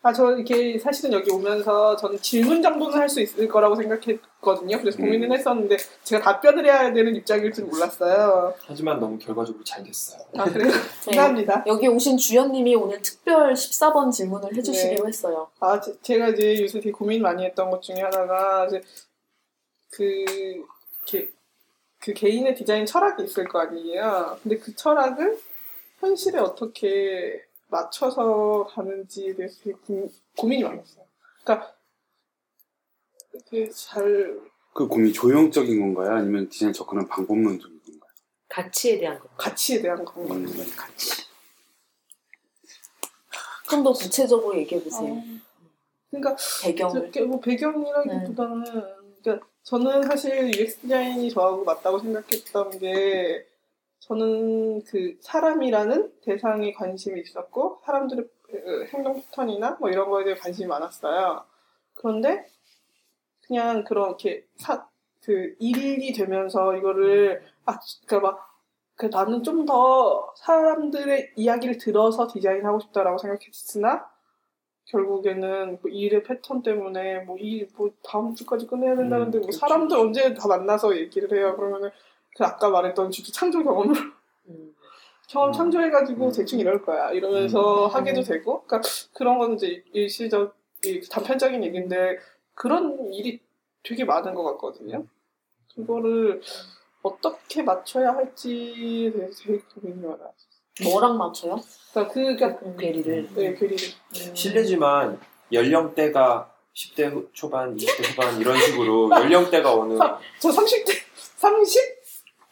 [0.01, 4.79] 아, 저 이렇게 사실은 여기 오면서 저는 질문 정도는 할 수 있을 거라고 생각했거든요.
[4.79, 5.05] 그래서 음.
[5.05, 8.53] 고민은 했었는데 제가 답변을 해야 되는 입장일 줄 몰랐어요.
[8.65, 10.21] 하지만 너무 결과적으로 잘 됐어요.
[10.37, 10.69] 아, 그래요?
[11.05, 11.63] 감사합니다.
[11.67, 15.07] 여기 오신 주연님이 오늘 특별 14번 질문을 해주시기로 네.
[15.07, 15.49] 했어요.
[15.59, 18.81] 아, 제, 제가 이제 요새 되게 고민 많이 했던 것 중에 하나가 이제
[19.91, 20.23] 그,
[21.05, 21.31] 게,
[21.99, 24.37] 그 개인의 디자인 철학이 있을 거 아니에요.
[24.43, 25.39] 근데 그 철학을
[25.99, 31.05] 현실에 어떻게 맞춰서 가는지에 대해서 되게 고, 고민이 많았어요.
[31.43, 31.75] 그러니까
[33.33, 36.15] 이렇게 잘 그 고민이 조형적인 건가요?
[36.15, 38.11] 아니면 디자인 접근한 방법론적인 건가요?
[38.47, 39.27] 가치에 대한 거.
[39.35, 40.45] 가치에 대한 건가 음,
[43.69, 45.21] 좀더 구체적으로 얘기해 보세요.
[46.09, 47.11] 그러니까 배경을.
[47.27, 48.63] 뭐 배경이라기보다는
[49.21, 53.45] 그러니까 저는 사실 UX 디자인이 저하고 맞다고 생각했던 게
[53.99, 60.67] 저는 그 사람이라는 대상에 관심이 있었고 사람들의 어, 행동 패턴이나 뭐 이런 거에 대해 관심이
[60.67, 61.45] 많았어요.
[61.95, 62.45] 그런데
[63.47, 64.87] 그냥 그렇게 사,
[65.23, 67.77] 그 일이 되면서 이거를 아
[68.07, 68.49] 그러니까 막
[68.99, 74.09] 그 나는 좀 더 사람들의 이야기를 들어서 디자인하고 싶다라고 생각했으나
[74.85, 80.33] 결국에는 뭐 일의 패턴 때문에 뭐 이 뭐 다음 주까지 끝내야 된다는데 뭐 사람들 언제
[80.33, 81.55] 다 만나서 얘기를 해요.
[81.55, 81.91] 그러면은
[82.39, 83.99] 그 아까 말했던 주기 창조 경험으로
[84.47, 84.73] 음.
[85.27, 85.53] 경험 음.
[85.53, 86.31] 창조해가지고 음.
[86.31, 87.91] 대충 이럴 거야 이러면서 음.
[87.93, 92.17] 하게도 되고 그러니까 그런 거는 이제 일시적 이 단편적인 얘기인데
[92.55, 93.41] 그런 일이
[93.83, 95.05] 되게 많은 것 같거든요.
[95.75, 96.41] 그거를
[97.01, 100.31] 어떻게 맞춰야 할지에 대해서 되게 고민이 많아요.
[100.83, 101.59] 뭐랑 맞춰요?
[101.91, 102.77] 그러니까 그 그러니까 음.
[102.77, 103.29] 괴리를.
[103.35, 103.77] 네, 괴리를
[104.29, 104.35] 음.
[104.35, 105.19] 실례지만
[105.51, 109.97] 연령대가 10대 후- 초반, 20대 후반 이런 식으로 연령대가 어느
[110.39, 110.93] 저 30대
[111.35, 111.98] 30 초?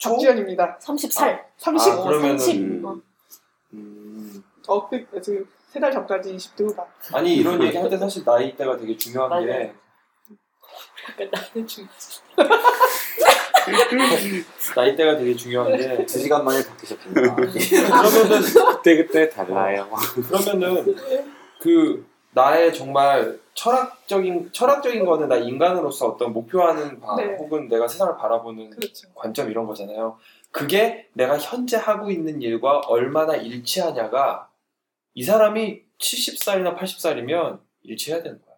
[0.02, 0.78] 박지연입니다.
[0.78, 1.44] 30살.
[1.56, 1.92] 30.
[1.92, 2.60] 아, 그러면은 30.
[2.62, 2.84] 음.
[2.84, 2.96] 어.
[3.74, 6.86] 음, 어, 그, 그, 세달 전까지 20대 후반.
[7.12, 9.70] 아니 이런 얘기 할 때 사실 나이대가 되게 중요한 게 맞아요.
[11.10, 11.86] 약간 나는 중
[14.76, 17.20] 나이대가 되게 중요한 게 두 시간 만에 바뀌셨습니다.
[17.34, 17.52] 그러면은
[18.76, 19.88] 그때 그때 달라요.
[20.28, 20.96] 그러면은
[21.60, 27.36] 그 나의 정말 철학적인 철학적인 거는 나 인간으로서 어떤 목표하는 바 네.
[27.36, 29.08] 혹은 내가 세상을 바라보는 그렇죠.
[29.14, 30.18] 관점 이런 거잖아요.
[30.50, 34.48] 그게 내가 현재 하고 있는 일과 얼마나 일치하냐가
[35.14, 38.54] 이 사람이 70살이나 80살이면 일치해야 되는 거야.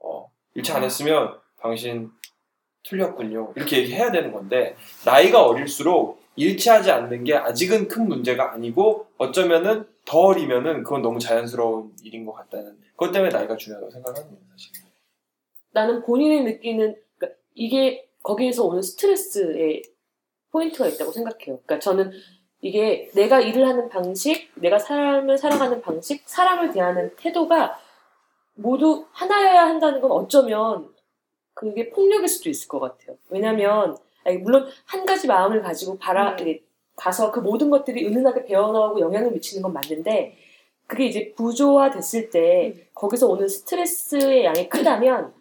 [0.00, 2.10] 어, 일치 안 했으면 당신
[2.84, 3.52] 틀렸군요.
[3.56, 10.20] 이렇게 얘기해야 되는 건데 나이가 어릴수록 일치하지 않는 게 아직은 큰 문제가 아니고 어쩌면은 더
[10.20, 14.42] 어리면은 그건 너무 자연스러운 일인 것 같다는 그것 때문에 나이가 중요하다고 생각하는 거예요.
[14.50, 14.72] 사실.
[15.72, 19.82] 나는 본인이 느끼는 그러니까 이게 거기에서 오는 스트레스에
[20.50, 21.60] 포인트가 있다고 생각해요.
[21.60, 22.10] 그러니까 저는
[22.62, 27.78] 이게 내가 일을 하는 방식, 내가 사람을 살아가는 방식, 사람을 대하는 태도가
[28.54, 30.88] 모두 하나여야 한다는 건 어쩌면
[31.52, 33.18] 그게 폭력일 수도 있을 것 같아요.
[33.28, 33.94] 왜냐면
[34.24, 36.36] 아니, 물론 한 가지 마음을 가지고 바라 음.
[36.98, 40.36] 가서 그 모든 것들이 은은하게 배어나오고 영향을 미치는 건 맞는데
[40.86, 45.32] 그게 이제 부조화 됐을 때 거기서 오는 스트레스의 양이 크다면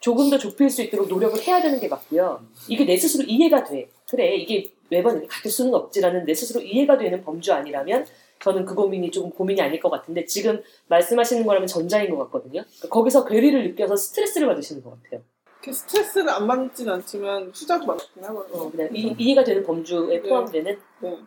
[0.00, 2.44] 조금 더 좁힐 수 있도록 노력을 해야 되는 게 맞고요.
[2.68, 3.88] 이게 내 스스로 이해가 돼.
[4.10, 8.04] 그래, 이게 매번 이렇게 같을 수는 없지라는 내 스스로 이해가 되는 범주 아니라면
[8.42, 12.64] 저는 그 고민이 조금 고민이 아닐 것 같은데 지금 말씀하시는 거라면 전자인 것 같거든요.
[12.64, 15.22] 그러니까 거기서 괴리를 느껴서 스트레스를 받으시는 것 같아요.
[15.62, 18.62] 그 스트레스를 안 받진 않지만 투자도 많긴 하거든요.
[18.62, 20.28] 어, 그냥 이, 이해가 되는 범주에 네.
[20.28, 21.18] 포함되는 네.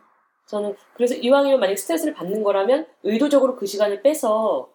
[0.46, 4.72] 저는 그래서 이왕이면 만약 스트레스를 받는 거라면 의도적으로 그 시간을 빼서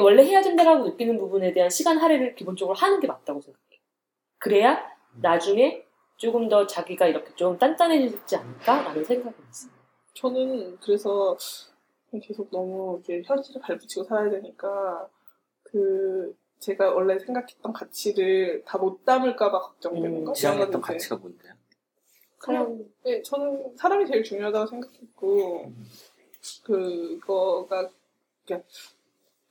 [0.00, 3.80] 원래 해야 된다라고 느끼는 부분에 대한 시간 할애를 기본적으로 하는 게 맞다고 생각해요.
[4.38, 4.84] 그래야
[5.20, 5.84] 나중에
[6.16, 9.72] 조금 더 자기가 이렇게 좀 단단해지지 않을까라는 생각이 있어요.
[10.14, 11.36] 저는 그래서
[12.22, 15.08] 계속 너무 이렇게 현실을 발붙이고 살아야 되니까
[15.64, 20.32] 그 제가 원래 생각했던 가치를 다 못 담을까봐 걱정되는 음, 거.
[20.32, 21.52] 지향했던 가치가 뭔데요?
[22.38, 25.72] 그냥 네, 저는 사람이 제일 중요하다고 생각했고
[26.62, 27.88] 그거가
[28.46, 28.62] 그냥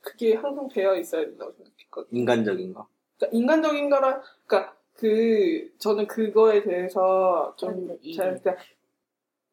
[0.00, 2.20] 그게 항상 배어 있어야 된다고 생각했거든요.
[2.20, 2.86] 인간적인 거.
[3.18, 8.16] 그러니까 인간적인 거라 그러니까 그 저는 그거에 대해서 좀 사람들의 이해.
[8.16, 8.64] 잘 그러니까,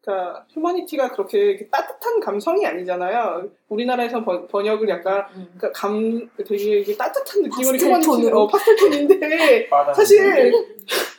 [0.04, 3.50] 그러니까 휴머니티가 그렇게 따뜻한 감성이 아니잖아요.
[3.70, 8.30] 우리나라에서 번, 번역을 약간 그러니까 감 되게 이게 따뜻한 느낌으로 휴머니티.
[8.32, 10.52] 어, 파스텔톤인데 사실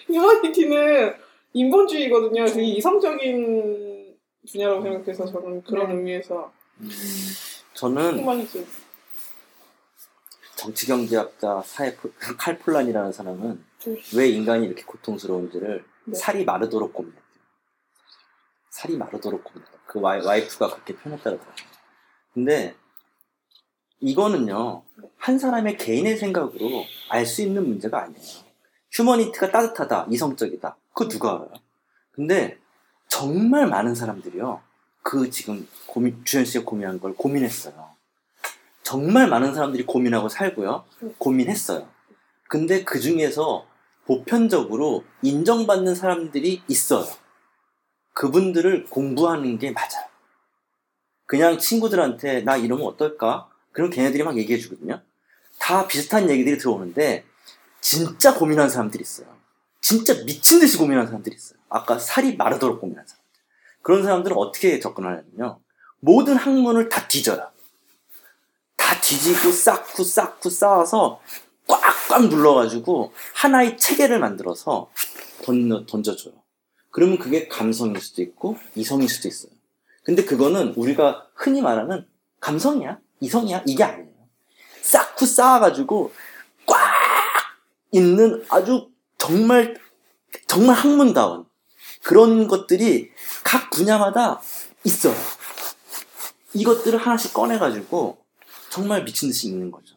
[0.06, 1.14] 휴머니티는
[1.52, 2.44] 인본주의거든요.
[2.46, 4.16] 되게 이성적인
[4.50, 5.94] 분야라고 생각해서 저는 그런 네.
[5.94, 6.52] 의미에서
[7.74, 8.66] 저는 휴머니티
[10.56, 13.96] 정치경제학자 사회 폴- 칼폴란이라는 사람은 네.
[14.16, 16.14] 왜 인간이 이렇게 고통스러운지를 네.
[16.16, 17.21] 살이 마르도록 고민했대요.
[18.72, 19.78] 살이 마르도록 고민했다.
[19.86, 21.66] 그 와이, 와이프가 그렇게 표현했다고 하더라고요.
[22.32, 22.74] 근데
[24.00, 24.82] 이거는요,
[25.18, 28.22] 한 사람의 개인의 생각으로 알 수 있는 문제가 아니에요.
[28.90, 30.76] 휴머니티가 따뜻하다, 이성적이다.
[30.94, 31.52] 그거 누가 알아요?
[32.12, 32.58] 근데
[33.08, 34.62] 정말 많은 사람들이요,
[35.02, 37.90] 그 지금 고민, 주현 씨가 고민한 걸 고민했어요.
[38.82, 40.84] 정말 많은 사람들이 고민하고 살고요.
[41.18, 41.86] 고민했어요.
[42.48, 43.66] 근데 그 중에서
[44.06, 47.06] 보편적으로 인정받는 사람들이 있어요.
[48.12, 50.06] 그분들을 공부하는 게 맞아요.
[51.26, 53.48] 그냥 친구들한테 나 이러면 어떨까?
[53.72, 55.00] 그럼 걔네들이 막 얘기해 주거든요.
[55.58, 57.24] 다 비슷한 얘기들이 들어오는데
[57.80, 59.26] 진짜 고민하는 사람들이 있어요.
[59.80, 61.58] 진짜 미친 듯이 고민하는 사람들이 있어요.
[61.68, 63.22] 아까 살이 마르도록 고민하는 사람들.
[63.82, 65.60] 그런 사람들은 어떻게 접근하냐면요.
[66.00, 67.50] 모든 학문을 다 뒤져요.
[68.76, 71.20] 다 뒤지고 쌓고 쌓고 쌓아서
[71.66, 74.90] 꽉꽉 눌러가지고 하나의 체계를 만들어서
[75.42, 76.41] 던져, 던져줘요.
[76.92, 79.50] 그러면 그게 감성일 수도 있고 이성일 수도 있어요.
[80.04, 82.06] 근데 그거는 우리가 흔히 말하는
[82.40, 82.98] 감성이야?
[83.20, 83.64] 이성이야?
[83.66, 84.12] 이게 아니에요.
[84.82, 86.12] 쌓고 쌓아가지고
[86.66, 86.78] 꽉
[87.92, 89.80] 있는 아주 정말
[90.46, 91.46] 정말 학문다운
[92.02, 93.10] 그런 것들이
[93.42, 94.40] 각 분야마다
[94.84, 95.14] 있어요.
[96.52, 98.18] 이것들을 하나씩 꺼내가지고
[98.68, 99.96] 정말 미친 듯이 읽는 거죠.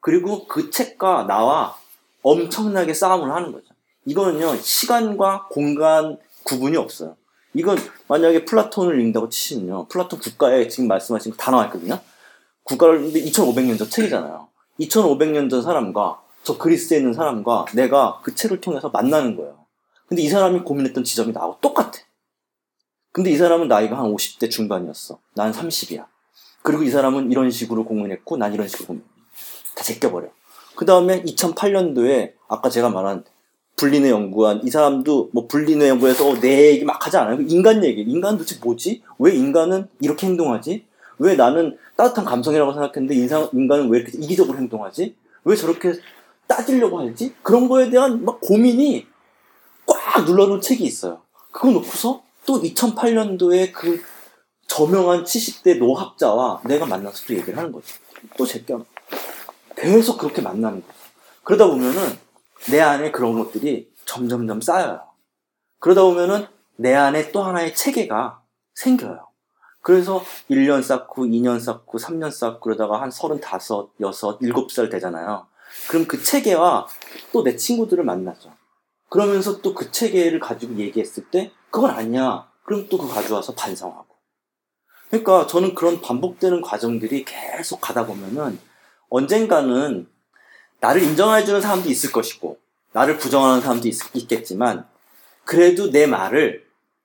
[0.00, 1.78] 그리고 그 책과 나와
[2.22, 3.66] 엄청나게 싸움을 하는 거죠.
[4.04, 7.16] 이거는요, 시간과 공간, 구분이 없어요.
[7.54, 7.76] 이건
[8.08, 9.86] 만약에 플라톤을 읽는다고 치시면요.
[9.88, 11.98] 플라톤 국가에 지금 말씀하신 거 다 나와 있거든요.
[12.64, 14.48] 국가를 근데 2500년 전 책이잖아요.
[14.80, 19.66] 2500년 전 사람과 저 그리스에 있는 사람과 내가 그 책을 통해서 만나는 거예요.
[20.06, 21.92] 근데 이 사람이 고민했던 지점이 나하고 똑같아.
[23.12, 25.18] 근데 이 사람은 나이가 한 50대 중반이었어.
[25.34, 26.06] 난 30이야.
[26.62, 29.04] 그리고 이 사람은 이런 식으로 공연했고 난 이런 식으로 공연.
[29.74, 30.28] 다 제껴버려.
[30.74, 33.24] 그 다음에 2008년도에 아까 제가 말한
[33.82, 37.40] 불린의 연구한 이 사람도 뭐 불린의 연구에서 어, 내 얘기 막 하지 않아요.
[37.40, 38.02] 인간 얘기.
[38.02, 39.02] 인간 도대체 뭐지?
[39.18, 40.86] 왜 인간은 이렇게 행동하지?
[41.18, 45.16] 왜 나는 따뜻한 감성이라고 생각했는데 인상, 인간은 왜 이렇게 이기적으로 행동하지?
[45.42, 45.94] 왜 저렇게
[46.46, 47.34] 따지려고 하지?
[47.42, 49.04] 그런 거에 대한 막 고민이
[49.86, 51.22] 꽉 눌러놓은 책이 있어요.
[51.50, 54.00] 그거 놓고서 또 2008년도에 그
[54.68, 57.86] 저명한 70대 노학자와 내가 만나서 또 얘기를 하는 거죠.
[58.38, 58.84] 또 제껴.
[59.74, 60.94] 계속 그렇게 만나는 거죠.
[61.42, 62.31] 그러다 보면은
[62.70, 65.02] 내 안에 그런 것들이 점점점 쌓여요.
[65.78, 66.46] 그러다 보면은
[66.76, 68.42] 내 안에 또 하나의 체계가
[68.74, 69.28] 생겨요.
[69.80, 74.10] 그래서 1년 쌓고, 2년 쌓고, 3년 쌓고, 그러다가 한 35, 6,
[74.40, 75.46] 7살 되잖아요.
[75.88, 76.86] 그럼 그 체계와
[77.32, 78.52] 또 내 친구들을 만나죠.
[79.10, 82.48] 그러면서 또 그 체계를 가지고 얘기했을 때, 그건 아니야.
[82.64, 84.06] 그럼 또 그거 가져와서 반성하고.
[85.10, 88.58] 그러니까 저는 그런 반복되는 과정들이 계속 가다 보면은
[89.10, 90.08] 언젠가는
[90.82, 92.58] 나를 인정해주는 사람도 있을 것이고,
[92.92, 94.84] 나를 부정하는 사람도 있, 겠지만
[95.44, 96.64] 그래도 내 말을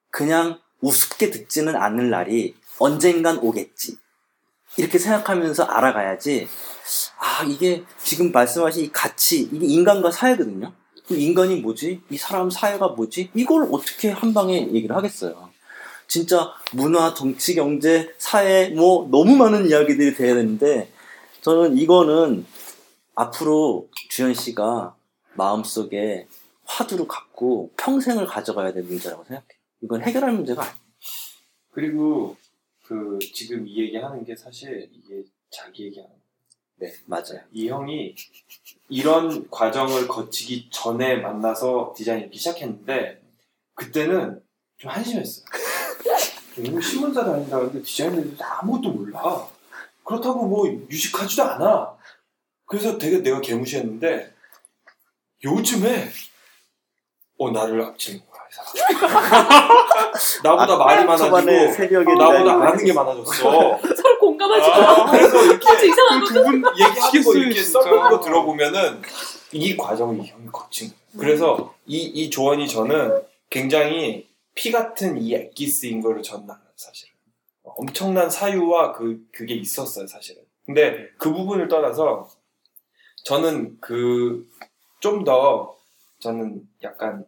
[0.10, 3.98] 그냥 우습게 듣지는 않을 날이 언젠간 오겠지.
[4.78, 6.48] 이렇게 생각하면서 알아가야지,
[7.20, 10.74] 아, 이게 지금 말씀하신 이 가치, 이게 인간과 사회거든요.
[11.08, 12.02] 그 인간이 뭐지?
[12.10, 13.30] 이 사람 사회가 뭐지?
[13.36, 15.50] 이걸 어떻게 한 방에 얘기를 하겠어요.
[16.08, 20.92] 진짜 문화, 정치, 경제, 사회, 뭐, 너무 많은 이야기들이 돼야 되는데,
[21.42, 22.46] 저는 이거는
[23.18, 24.96] 앞으로 주현 씨가
[25.34, 26.28] 마음속에
[26.66, 29.60] 화두를 갖고 평생을 가져가야 될 문제라고 생각해요.
[29.82, 30.78] 이건 해결할 문제가 아니에요.
[31.72, 32.38] 그리고
[32.86, 36.22] 그 지금 이 얘기하는 게 사실 이게 자기 얘기하는 거예요.
[36.80, 37.44] 네, 맞아요.
[37.52, 38.16] 이 형이
[38.90, 43.20] 이런 과정을 거치기 전에 만나서 디자인하기 시작했는데
[43.74, 44.44] 그때는
[44.78, 45.46] 좀 한심했어요.
[46.82, 49.48] 신문사 다닌다 근데 디자인을 아무것도 몰라.
[50.04, 51.97] 그렇다고 뭐 유식하지도 않아.
[52.68, 54.34] 그래서 되게 내가 개무시했는데
[55.44, 56.10] 요즘에
[57.40, 59.68] 어 나를 앞치는 거야 이 사람.
[60.44, 63.32] 나보다 말이 초반에 많아지고 새벽에 나보다 아는 게 많아졌어.
[63.96, 64.76] 서로 공감하지 마.
[64.76, 66.26] 아, 그래서 이렇게 아주 이상한 거.
[66.28, 69.02] 두분 얘기하는 거 이렇게 거 들어보면은
[69.54, 70.92] 이 과정을 이 형이 거친.
[71.18, 77.14] 그래서 이, 이 조언이 저는 굉장히 피 같은 이 엑기스인 거를 전 알아요, 사실은.
[77.64, 80.42] 엄청난 사유와 그, 그게 있었어요, 사실은.
[80.66, 82.28] 근데 그 부분을 떠나서
[83.28, 84.48] 저는 그,
[85.02, 85.76] 좀 더,
[86.20, 87.26] 저는 약간,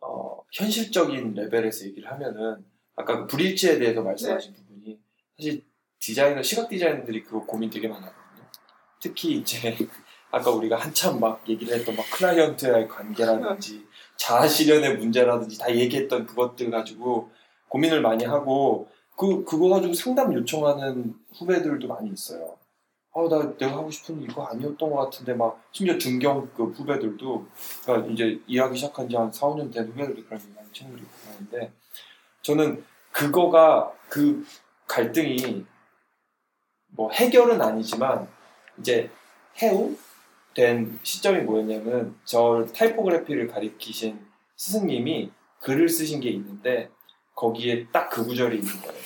[0.00, 2.64] 어, 현실적인 레벨에서 얘기를 하면은,
[2.94, 4.96] 아까 그 불일치에 대해서 말씀하신 부분이,
[5.36, 5.64] 사실
[5.98, 8.46] 디자이너, 시각 디자이너들이 그거 고민 되게 많았거든요.
[9.00, 9.58] 특히 이제,
[10.30, 13.84] 아까 우리가 한참 막 얘기를 했던 막 클라이언트와의 관계라든지,
[14.16, 17.32] 자아 실현의 문제라든지 다 얘기했던 그것들 가지고
[17.70, 22.56] 고민을 많이 하고, 그, 그거 가지고 상담 요청하는 후배들도 많이 있어요.
[23.16, 27.46] 아, 나 내가 하고 싶은 이거 아니었던 것 같은데, 막, 심지어 중경급 후배들도,
[27.84, 31.72] 그러니까 이제 일하기 시작한 지 한 4, 5년 된 후배들도 그런 많이 친구들이 있고 그러는데,
[32.42, 34.44] 저는 그거가, 그
[34.88, 35.64] 갈등이,
[36.88, 38.28] 뭐, 해결은 아니지만,
[38.78, 39.10] 이제,
[39.62, 39.96] 해우?
[40.54, 44.24] 된 시점이 뭐였냐면, 저 타이포그래피를 가리키신
[44.56, 46.90] 스승님이 글을 쓰신 게 있는데,
[47.36, 49.00] 거기에 딱 그 구절이 있는 거예요.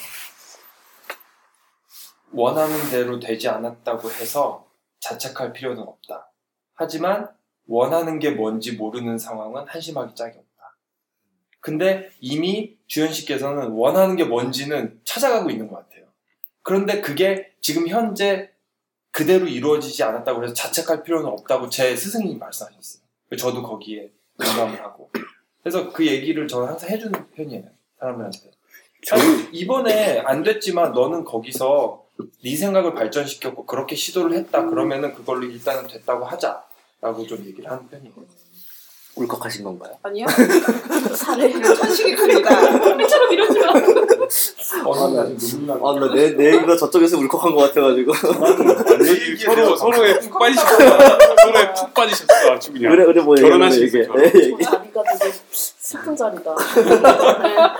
[2.32, 4.66] 원하는 대로 되지 않았다고 해서
[5.00, 6.32] 자책할 필요는 없다.
[6.74, 7.28] 하지만
[7.66, 10.76] 원하는 게 뭔지 모르는 상황은 한심하기 짝이 없다.
[11.60, 16.06] 근데 이미 주현 씨께서는 원하는 게 뭔지는 찾아가고 있는 것 같아요.
[16.62, 18.50] 그런데 그게 지금 현재
[19.10, 23.02] 그대로 이루어지지 않았다고 해서 자책할 필요는 없다고 제 스승님이 말씀하셨어요.
[23.36, 25.10] 저도 거기에 공감을 하고.
[25.62, 27.64] 그래서 그 얘기를 저는 항상 해주는 편이에요.
[27.98, 28.50] 사람들한테.
[29.10, 32.07] 아니, 이번에 안 됐지만 너는 거기서
[32.44, 38.12] 네 생각을 발전시켰고 그렇게 시도를 했다 그러면은 그걸로 일단은 됐다고 하자라고 좀 얘기를 하는 편이에요.
[39.16, 39.94] 울컥하신 건가요?
[40.02, 40.26] 아니요.
[41.14, 41.50] 사례.
[41.60, 42.94] 천식이 큽니다.
[42.94, 43.72] 우리처럼 이러지 마.
[44.84, 48.12] 어느 날 눈물 나고 아, 나 내, 내 얘기가 저쪽에서 울컥한 것 같아가지고.
[48.14, 50.76] 서로 서로에 푹 빠지셨어.
[50.78, 52.52] 서로에 푹 빠지셨어.
[52.52, 52.92] 아주 그냥.
[52.92, 54.06] 그래, 그래, 뭐, 결혼하시겠어요, 얘기해.
[54.06, 54.22] 결혼.
[54.22, 54.62] 네, 얘기.
[54.64, 56.54] 자리가 되게 슬픈 자리다.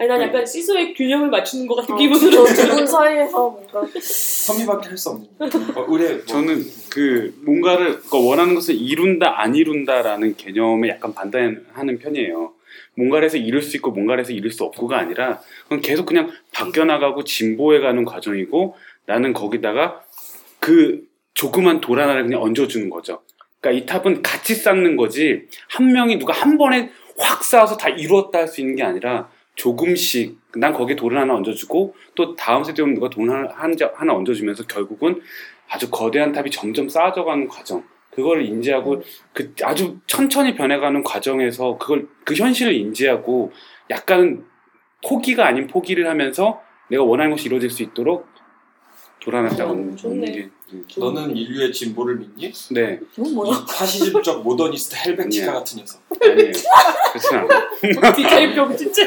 [0.00, 2.46] 아니 난 약간 시소의 균형을 맞추는 것 같은 어, 기분으로.
[2.46, 5.28] 두분 사이에서 뭔가 선미밖에 할 수 없는
[5.76, 12.54] 어, 뭐, 저는 그 뭔가를 그러니까 원하는 것을 이룬다 안 이룬다라는 개념에 약간 반대하는 편이에요.
[12.96, 17.24] 뭔가를 해서 이룰 수 있고 뭔가를 해서 이룰 수 없고가 아니라 그건 계속 그냥 바뀌어나가고
[17.24, 20.02] 진보해가는 과정이고 나는 거기다가
[20.60, 21.02] 그
[21.34, 23.20] 조그만 돌 하나를 그냥 얹어주는 거죠.
[23.60, 28.38] 그러니까 이 탑은 같이 쌓는 거지 한 명이 누가 한 번에 확 쌓아서 다 이루었다
[28.38, 29.28] 할 수 있는 게 아니라
[29.60, 33.46] 조금씩 난 거기에 돌을 하나 얹어주고 또 다음 세대 오면 누가 돌 하나,
[33.94, 35.20] 하나 얹어주면서 결국은
[35.68, 39.02] 아주 거대한 탑이 점점 쌓아져가는 과정 그걸 인지하고
[39.34, 43.52] 그 아주 천천히 변해가는 과정에서 그걸 그 현실을 인지하고
[43.90, 44.46] 약간
[45.06, 48.26] 포기가 아닌 포기를 하면서 내가 원하는 것이 이루어질 수 있도록
[49.20, 50.32] 돌 하나 딱 음, 좋네.
[50.32, 50.50] 게 음.
[50.98, 52.52] 너는 인류의 진보를 믿니?
[52.72, 53.50] 네 이건 뭐야?
[53.56, 55.58] 이 파시즘적 모더니스트 헬베티카 아니야.
[55.58, 56.00] 같은 녀석.
[56.20, 56.52] 아니에요
[57.12, 59.02] 그렇진 않아요 디테일병 진짜.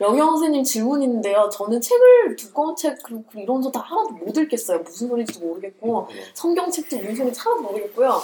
[0.00, 1.48] 영영 선생님 질문인데요.
[1.52, 4.80] 저는 책을 두꺼운 책 그리고 이런 거다 하나도 못 읽겠어요.
[4.80, 8.20] 무슨 소리인지도 모르겠고 성경책도 무슨 소리인지 하나도 모르겠고요.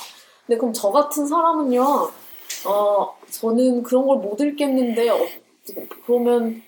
[0.46, 2.10] 근데 그럼 저 같은 사람은요.
[2.66, 5.18] 어 저는 그런 걸 못 읽겠는데 어,
[6.04, 6.62] 그러면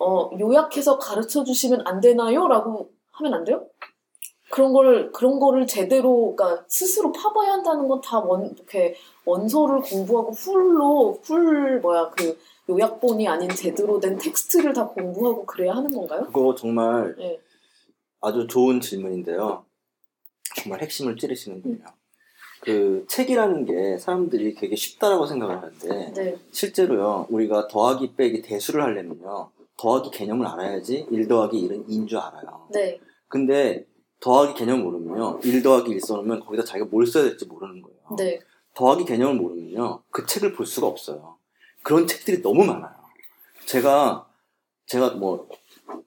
[0.00, 3.66] 어 요약해서 가르쳐 주시면 안 되나요?라고 하면 안 돼요?
[4.50, 8.94] 그런 거를 그런 거를 제대로 그러니까 스스로 파봐야 한다는 건 다 원 이렇게
[9.24, 12.38] 원서를 공부하고 풀로 풀 뭐야 그
[12.70, 16.24] 요약본이 아닌 제대로 된 텍스트를 다 공부하고 그래야 하는 건가요?
[16.26, 17.38] 그거 정말 네.
[18.20, 19.64] 아주 좋은 질문인데요.
[20.56, 21.84] 정말 핵심을 찌르시는군요.
[22.60, 26.36] 그 책이라는 게 사람들이 되게 쉽다라고 생각을 하는데 네.
[26.50, 32.68] 실제로요 우리가 더하기 빼기 대수를 하려면요 더하기 개념을 알아야지 1 더하기 1은 2인 줄 알아요.
[32.72, 32.98] 네.
[33.28, 33.86] 근데
[34.20, 37.98] 더하기 개념 모르면요 1 더하기 1 써놓으면 거기다 자기가 뭘 써야 될지 모르는 거예요.
[38.16, 38.40] 네.
[38.74, 41.36] 더하기 개념을 모르면요 그 책을 볼 수가 없어요.
[41.82, 42.94] 그런 책들이 너무 많아요.
[43.66, 44.26] 제가
[44.86, 45.48] 제가 뭐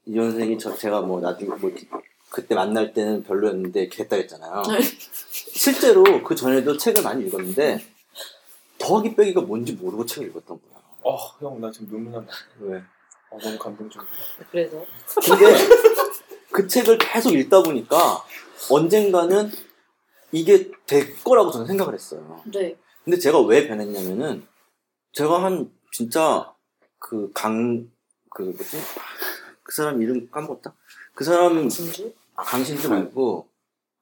[0.05, 1.71] 이현 선생이 저 제가 뭐 나중에 뭐
[2.31, 4.63] 그때 만날 때는 별로였는데 했다 했잖아요.
[4.69, 4.79] 네.
[5.31, 7.85] 실제로 그 전에도 책을 많이 읽었는데
[8.77, 10.81] 더하기 빼기가 뭔지 모르고 책을 읽었던 거야.
[11.03, 12.33] 어, 형, 나 지금 눈물 난다.
[12.59, 12.81] 왜?
[13.29, 14.03] 어, 너무 감동적.
[14.49, 14.85] 그래서
[15.27, 15.55] 근데
[16.51, 18.23] 그 책을 계속 읽다 보니까
[18.69, 19.51] 언젠가는
[20.31, 22.41] 이게 될 거라고 저는 생각을 했어요.
[22.45, 22.77] 네.
[23.03, 24.47] 근데 제가 왜 변했냐면은
[25.11, 26.53] 제가 한 진짜
[26.97, 27.91] 그 강
[28.33, 28.77] 그 뭐지
[29.63, 30.73] 그 사람 이름 까먹었다.
[31.13, 32.13] 그 사람 진주?
[32.41, 33.47] 아, 강신주 말고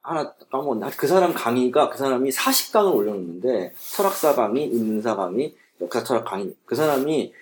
[0.00, 0.82] 하나 까먹었네.
[0.82, 6.54] 하여튼 그 사람 강의가 그 사람이 40강을 올려놓는데 철학사 강의, 인문사 강의, 역사 철학 강의.
[6.64, 7.34] 그 사람이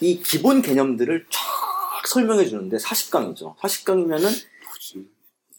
[0.00, 3.56] 이 기본 개념들을 쫙 설명해 주는데 40강이죠.
[3.56, 5.10] 40강이면은 뭐지?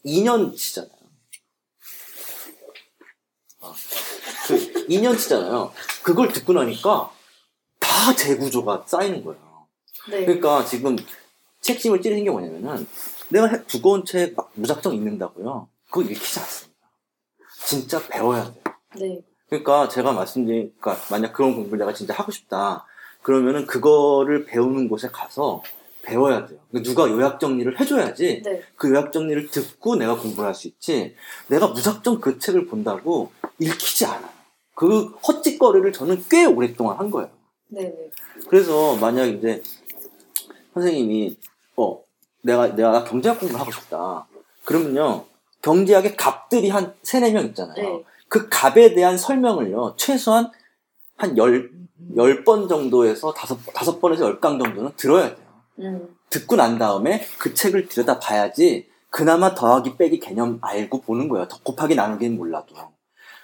[0.05, 0.89] 2년치잖아요.
[3.59, 3.73] 아,
[4.47, 5.71] 그 2년치잖아요.
[6.03, 7.11] 그걸 듣고 나니까
[7.79, 9.67] 다 재구조가 쌓이는 거예요.
[10.09, 10.23] 네.
[10.23, 10.95] 그러니까 지금
[11.59, 12.87] 책심을 찌르는 게 뭐냐면은
[13.29, 15.67] 내가 해- 두꺼운 책 막 무작정 읽는다고요.
[15.91, 16.77] 그거 읽히지 않습니다.
[17.65, 18.63] 진짜 배워야 돼요.
[18.99, 19.21] 네.
[19.49, 22.85] 그러니까 제가 말씀드린, 그러니까 만약 그런 공부를 내가 진짜 하고 싶다.
[23.21, 25.61] 그러면은 그거를 배우는 곳에 가서
[26.03, 26.59] 배워야 돼요.
[26.69, 28.61] 그러니까 누가 요약 정리를 해줘야지 네.
[28.75, 31.15] 그 요약 정리를 듣고 내가 공부를 할 수 있지.
[31.47, 34.29] 내가 무작정 그 책을 본다고 읽히지 않아요.
[34.75, 37.29] 그 헛짓거리를 저는 꽤 오랫동안 한 거예요.
[37.69, 37.83] 네.
[37.83, 38.11] 네.
[38.49, 39.61] 그래서 만약 이제
[40.73, 41.37] 선생님이
[41.75, 42.01] 어
[42.47, 44.25] 내가 내가 경제학 공부를 하고 싶다.
[44.65, 45.25] 그러면요
[45.61, 47.75] 경제학의 갑들이 한 세네 명 있잖아요.
[47.75, 48.03] 네.
[48.29, 50.49] 그 갑에 대한 설명을요 최소한
[51.17, 55.47] 한열열번 정도에서 다섯 다섯 번에서 열 강 정도는 들어야 돼요.
[55.79, 56.15] 음.
[56.29, 61.47] 듣고 난 다음에 그 책을 들여다 봐야지 그나마 더하기 빼기 개념 알고 보는 거예요.
[61.47, 62.75] 더 곱하기 나누기는 몰라도.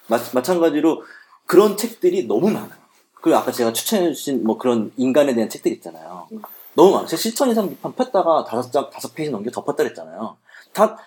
[0.08, 1.04] 마, 마찬가지로
[1.46, 2.84] 그런 책들이 너무 많아요.
[3.22, 6.28] 그리고 아까 제가 추천해주신 뭐 그런 인간에 대한 책들 있잖아요.
[6.74, 6.76] 음.
[6.76, 7.08] 너무 많아요.
[7.08, 10.38] 제가 실천 이상 비판 폈다가 다섯 장, 다섯 페이지 넘겨 덮었다 그랬잖아요.
[10.74, 10.98] 다,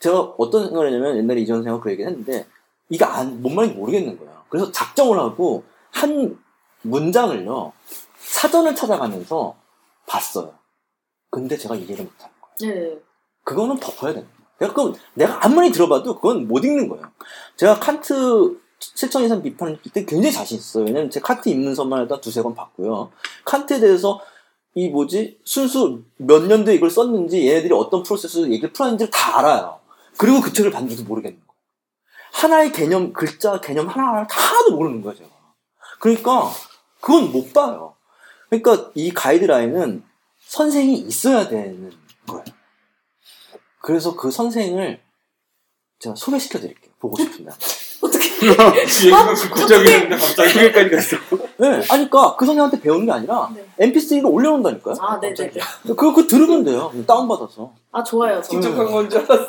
[0.00, 2.46] 제가 어떤 생각을 했냐면 옛날에 이전 생각 그 얘기를 했는데
[2.88, 4.42] 이게 안, 뭔 말인지 모르겠는 거예요.
[4.48, 6.38] 그래서 작정을 하고 한
[6.82, 7.72] 문장을요,
[8.18, 9.56] 사전을 찾아가면서
[10.06, 10.54] 봤어요.
[11.30, 12.74] 근데 제가 이해를 못하는 거예요.
[12.74, 12.98] 네.
[13.44, 14.34] 그거는 덮어야 됩니다.
[14.58, 17.10] 내가 그럼 내가 아무리 들어봐도 그건 못 읽는 거예요.
[17.56, 20.84] 제가 칸트 실천 이상 비판을 때 굉장히 자신 있어요.
[20.84, 23.10] 왜냐면 제가 칸트 입문서만 해도 두세 권 봤고요.
[23.44, 24.20] 칸트에 대해서
[24.74, 29.80] 이 뭐지 순수 몇 년도에 이걸 썼는지 얘네들이 어떤 프로세스로 얘기를 풀었는지를 다 알아요.
[30.16, 31.52] 그리고 그 책을 봤는지도 모르겠는 거예요.
[32.32, 35.16] 하나의 개념 글자 개념 하나하나 다 하나도 모르는 거예요.
[35.18, 35.30] 제가.
[36.00, 36.50] 그러니까
[37.00, 37.94] 그건 못 봐요.
[38.48, 40.04] 그러니까 이 가이드라인은
[40.46, 41.92] 선생이 있어야 되는
[42.26, 42.44] 거예요.
[43.80, 45.00] 그래서 그 선생을
[45.98, 46.92] 제가 소개시켜 드릴게요.
[46.98, 47.52] 보고 싶으면.
[48.46, 51.16] 얘기가 극적이는데 갑자기 여기까지 갔어.
[51.58, 53.90] 네, 아니, 그러니까 그 선생한테 배우는 게 아니라 네.
[53.92, 54.94] MP3로 올려놓는다니까요.
[55.00, 55.60] 아, 네, 네, 네.
[55.84, 56.92] 그거, 그거 들으면 돼요.
[57.06, 57.72] 다운 받아서.
[57.92, 58.40] 아, 좋아요.
[58.42, 58.50] 저.
[58.50, 59.46] 직접 한 건 줄 알았어.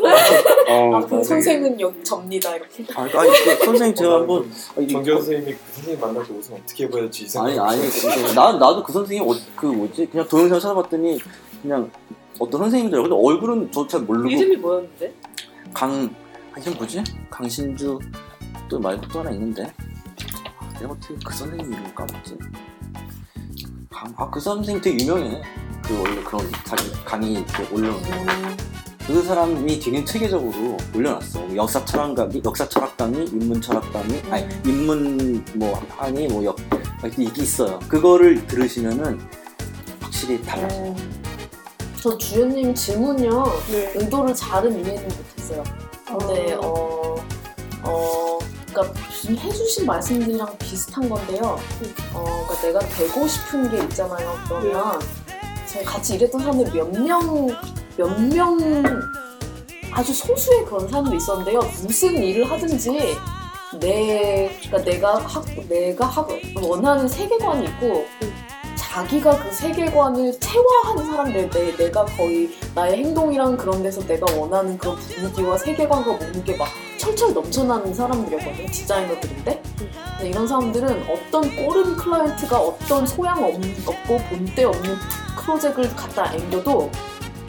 [0.70, 2.86] 어, 아, 그 선생은 여기 접니다 이렇게.
[2.96, 6.84] 아니, 아니 그 선생님 제가 한번 아니, 정교 선생님이 그 선생님 만날 때 옷은 어떻게
[6.86, 7.70] 입어야지 이 아니 생각.
[7.70, 7.82] 아니
[8.28, 11.20] 그, 나 나도 그 선생님 어, 그 뭐지 그냥 동영상 찾아봤더니
[11.62, 11.90] 그냥
[12.40, 15.14] 어떤 선생님들 근데 얼굴은 저 잘 모르고 이름이 뭐였는데?
[15.74, 16.14] 강
[16.54, 17.98] 아, 이름 뭐지 강신주
[18.82, 19.74] 또또 하나 있는데
[20.60, 22.38] 아, 내가 어떻게 그 선생님 이름을 까먹지
[24.16, 25.42] 아 그 선생님 되게 유명해
[25.84, 28.64] 그 원래 그런 자기 강의 이렇게 올려놓은 거.
[29.06, 31.56] 그 사람이 되게 체계적으로 올려놨어.
[31.58, 36.58] 역사 철학 강의, 역사 철학 강의, 인문 철학 강의, 아니 인문 뭐 강의 뭐 역
[37.18, 37.80] 이게 있어요.
[37.90, 39.20] 그거를 들으시면은
[40.00, 40.96] 확실히 달라요.
[42.02, 43.94] 저 주연님 질문요 네.
[43.96, 45.64] 의도를 잘은 이해는 못했어요.
[46.06, 47.16] 근데 어,
[47.84, 48.40] 어,
[48.74, 51.60] 그러니까 지금 해주신 말씀들이랑 비슷한 건데요.
[52.14, 54.36] 어, 그러니까 내가 되고 싶은 게 있잖아요.
[54.48, 55.00] 그러면
[55.68, 57.48] 제가 같이 일했던 사람들 몇 명,
[57.98, 58.60] 몇 명
[59.92, 61.60] 아주 소수의 그런 사람도 있었는데요.
[61.84, 63.16] 무슨 일을 하든지
[63.80, 68.06] 내, 그러니까 내가 하, 내가 하고 원하는 세계관이 있고
[68.94, 74.96] 자기가 그 세계관을 체화하는 사람들, 내, 내가 거의 나의 행동이랑 그런 데서 내가 원하는 그런
[74.98, 76.68] 분위기와 세계관과 모든 게 막
[77.00, 78.68] 철철 넘쳐나는 사람들이었거든요.
[78.68, 79.64] 디자이너들인데.
[79.78, 83.56] 근데 이런 사람들은 어떤 꼬른 클라이언트가 어떤 소양 없-
[83.88, 84.96] 없고 본때 없는
[85.44, 86.92] 프로젝트를 갖다 앵겨도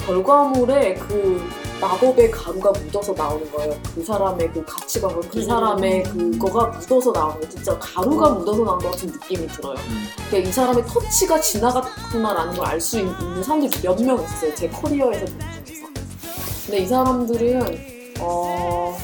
[0.07, 1.43] 결과물에 그
[1.81, 3.75] 마법의 가루가 묻어서 나오는 거예요.
[3.95, 6.03] 그 사람의 그 가치관과 그 사람의
[6.39, 7.49] 그거가 묻어서 나오는 거예요.
[7.51, 9.77] 진짜 가루가 묻어서 나온 것 같은 느낌이 들어요.
[10.29, 14.55] 그러니까 이 사람의 터치가 지나갔구나라는 걸 알 수 있는 사람들이 몇 명 있었어요.
[14.55, 15.87] 제 커리어에서 본 중에서.
[16.67, 18.97] 근데 이 사람들은 어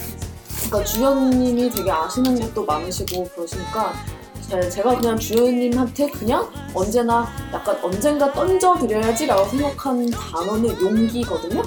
[0.66, 3.92] 그러니까 주연님이 되게 아시는 것도 많으시고 그러시니까
[4.48, 11.62] 제- 제가 그냥 주연님한테 그냥 언제나 약간 언젠가 던져드려야지라고 생각한 단어는 용기거든요.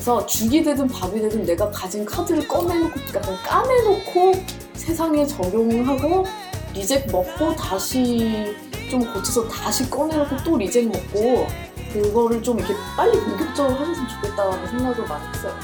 [0.00, 4.32] 그래서 죽이 되든 밥이 되든 내가 가진 카드를 꺼내놓고 약간 까내놓고
[4.72, 6.24] 세상에 적용을 하고
[6.72, 8.56] 리젝 먹고 다시
[8.90, 11.46] 좀 고쳐서 다시 꺼내놓고 또 리젝 먹고
[11.92, 15.54] 그거를 좀 이렇게 빨리 본격적으로 하셨으면 좋겠다는 생각을 많이 했어요.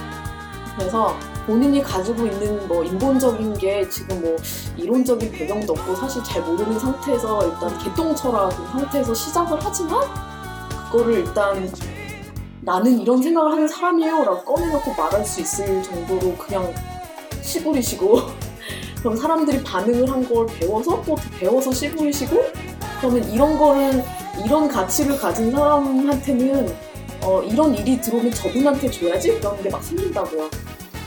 [0.77, 1.17] 그래서
[1.47, 4.37] 본인이 가지고 있는 뭐 인본적인 게 지금 뭐
[4.77, 10.03] 이론적인 배경도 없고 사실 잘 모르는 상태에서 일단 개똥 철학인 상태에서 시작을 하지만
[10.93, 11.71] 그거를 일단
[12.67, 16.75] 나는 이런 생각을 하는 사람이에요 라고 꺼내놓고 말할 수 있을 정도로 그냥
[17.41, 18.21] 씨부리시고
[18.99, 22.43] 그럼 사람들이 반응을 한 걸 배워서 또 배워서 씨부리시고
[22.99, 24.03] 그러면 이런 거를
[24.45, 26.75] 이런 가치를 가진 사람한테는
[27.23, 30.51] 어, 이런 일이 들어오면 저분한테 줘야지 그런 게 막 생긴다고요.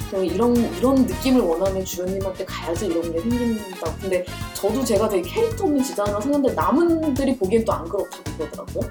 [0.10, 3.98] 그래서 이런 이런 느낌을 원하면 주연님한테 가야지 이런 게 생긴다고.
[4.02, 8.90] 근데 저도 제가 되게 캐릭터 없는 디자이너라고 생각했는데 남들이 보기엔 또 안 그렇다고 그러더라고요.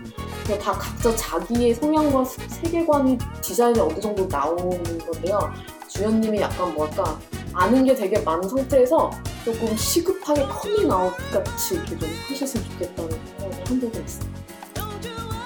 [0.62, 5.52] 다 각자 자기의 성향과 세계관이 디자인에 어느 정도 나오는 건데요.
[5.88, 7.18] 주연님이 약간 뭐랄까
[7.52, 9.10] 아는 게 되게 많은 상태에서
[9.44, 14.28] 조금 시급하게 커밍 아웃 같이 이렇게 좀 하셨으면 좋겠다는 생각을 한 적이 있어요.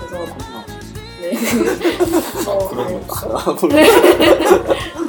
[0.09, 0.72] 그래서
[1.23, 1.37] 네.
[2.49, 3.87] 어, 네.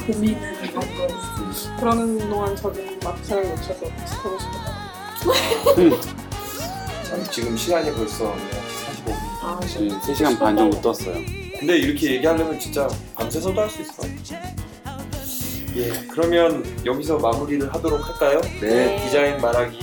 [0.05, 1.77] 고민을 한 거였어요.
[1.79, 5.99] 그러는 동안 저는 막차를 놓쳐서 타고 싶어요.
[7.03, 9.13] 참, 지금 시간이 벌써 45분.
[9.41, 11.15] 아, 지금 3시간 반 정도 떴어요.
[11.59, 14.03] 근데 이렇게 얘기하려면 진짜 밤새서도 할 수 있어.
[15.75, 18.39] 예, 그러면 여기서 마무리를 하도록 할까요?
[18.61, 19.03] 네.
[19.03, 19.79] 디자인 말하기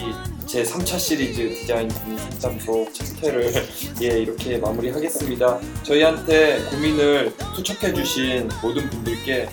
[0.46, 3.53] 제 3차 시리즈 디자인 고민 상담소 챕터를
[4.01, 5.61] 예 이렇게 마무리하겠습니다.
[5.82, 9.49] 저희한테 고민을 투척해주신 모든 분들께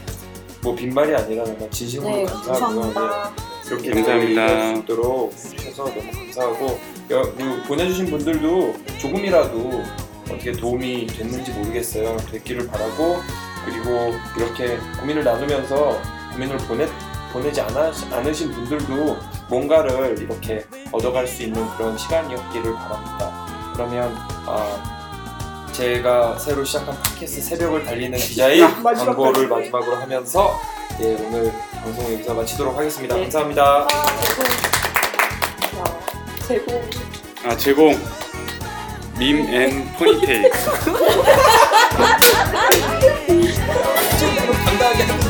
[0.64, 2.82] 뭐 빈말이 아니라 정말 진심으로 네, 감사하고요.
[2.94, 3.34] 감사합니다.
[3.36, 4.44] 예, 이렇게 감사합니다.
[4.44, 6.80] 얘기할 수 있도록 해주셔서 너무 감사하고
[7.12, 9.84] 여, 그 보내주신 분들도 조금이라도
[10.30, 12.16] 어떻게 도움이 됐는지 모르겠어요.
[12.32, 13.18] 됐기를 바라고
[13.66, 16.88] 그리고 이렇게 고민을 나누면서 고민을 보내
[17.34, 19.18] 보내지 않아, 않으신 분들도
[19.50, 23.48] 뭔가를 이렇게 얻어갈 수 있는 그런 시간이었기를 바랍니다.
[23.74, 29.06] 그러면 아, 제가 새로 시작한 팟캐스트 새벽을 달리는 디자인 마지막까지.
[29.06, 30.60] 광고를 마지막으로 하면서
[31.00, 33.16] 예, 오늘 방송 여기서 마치도록 하겠습니다.
[33.16, 33.22] 네.
[33.24, 33.88] 감사합니다.
[36.48, 36.82] 제공
[37.46, 37.96] 아 제공
[39.20, 40.52] 밈앤 포니테일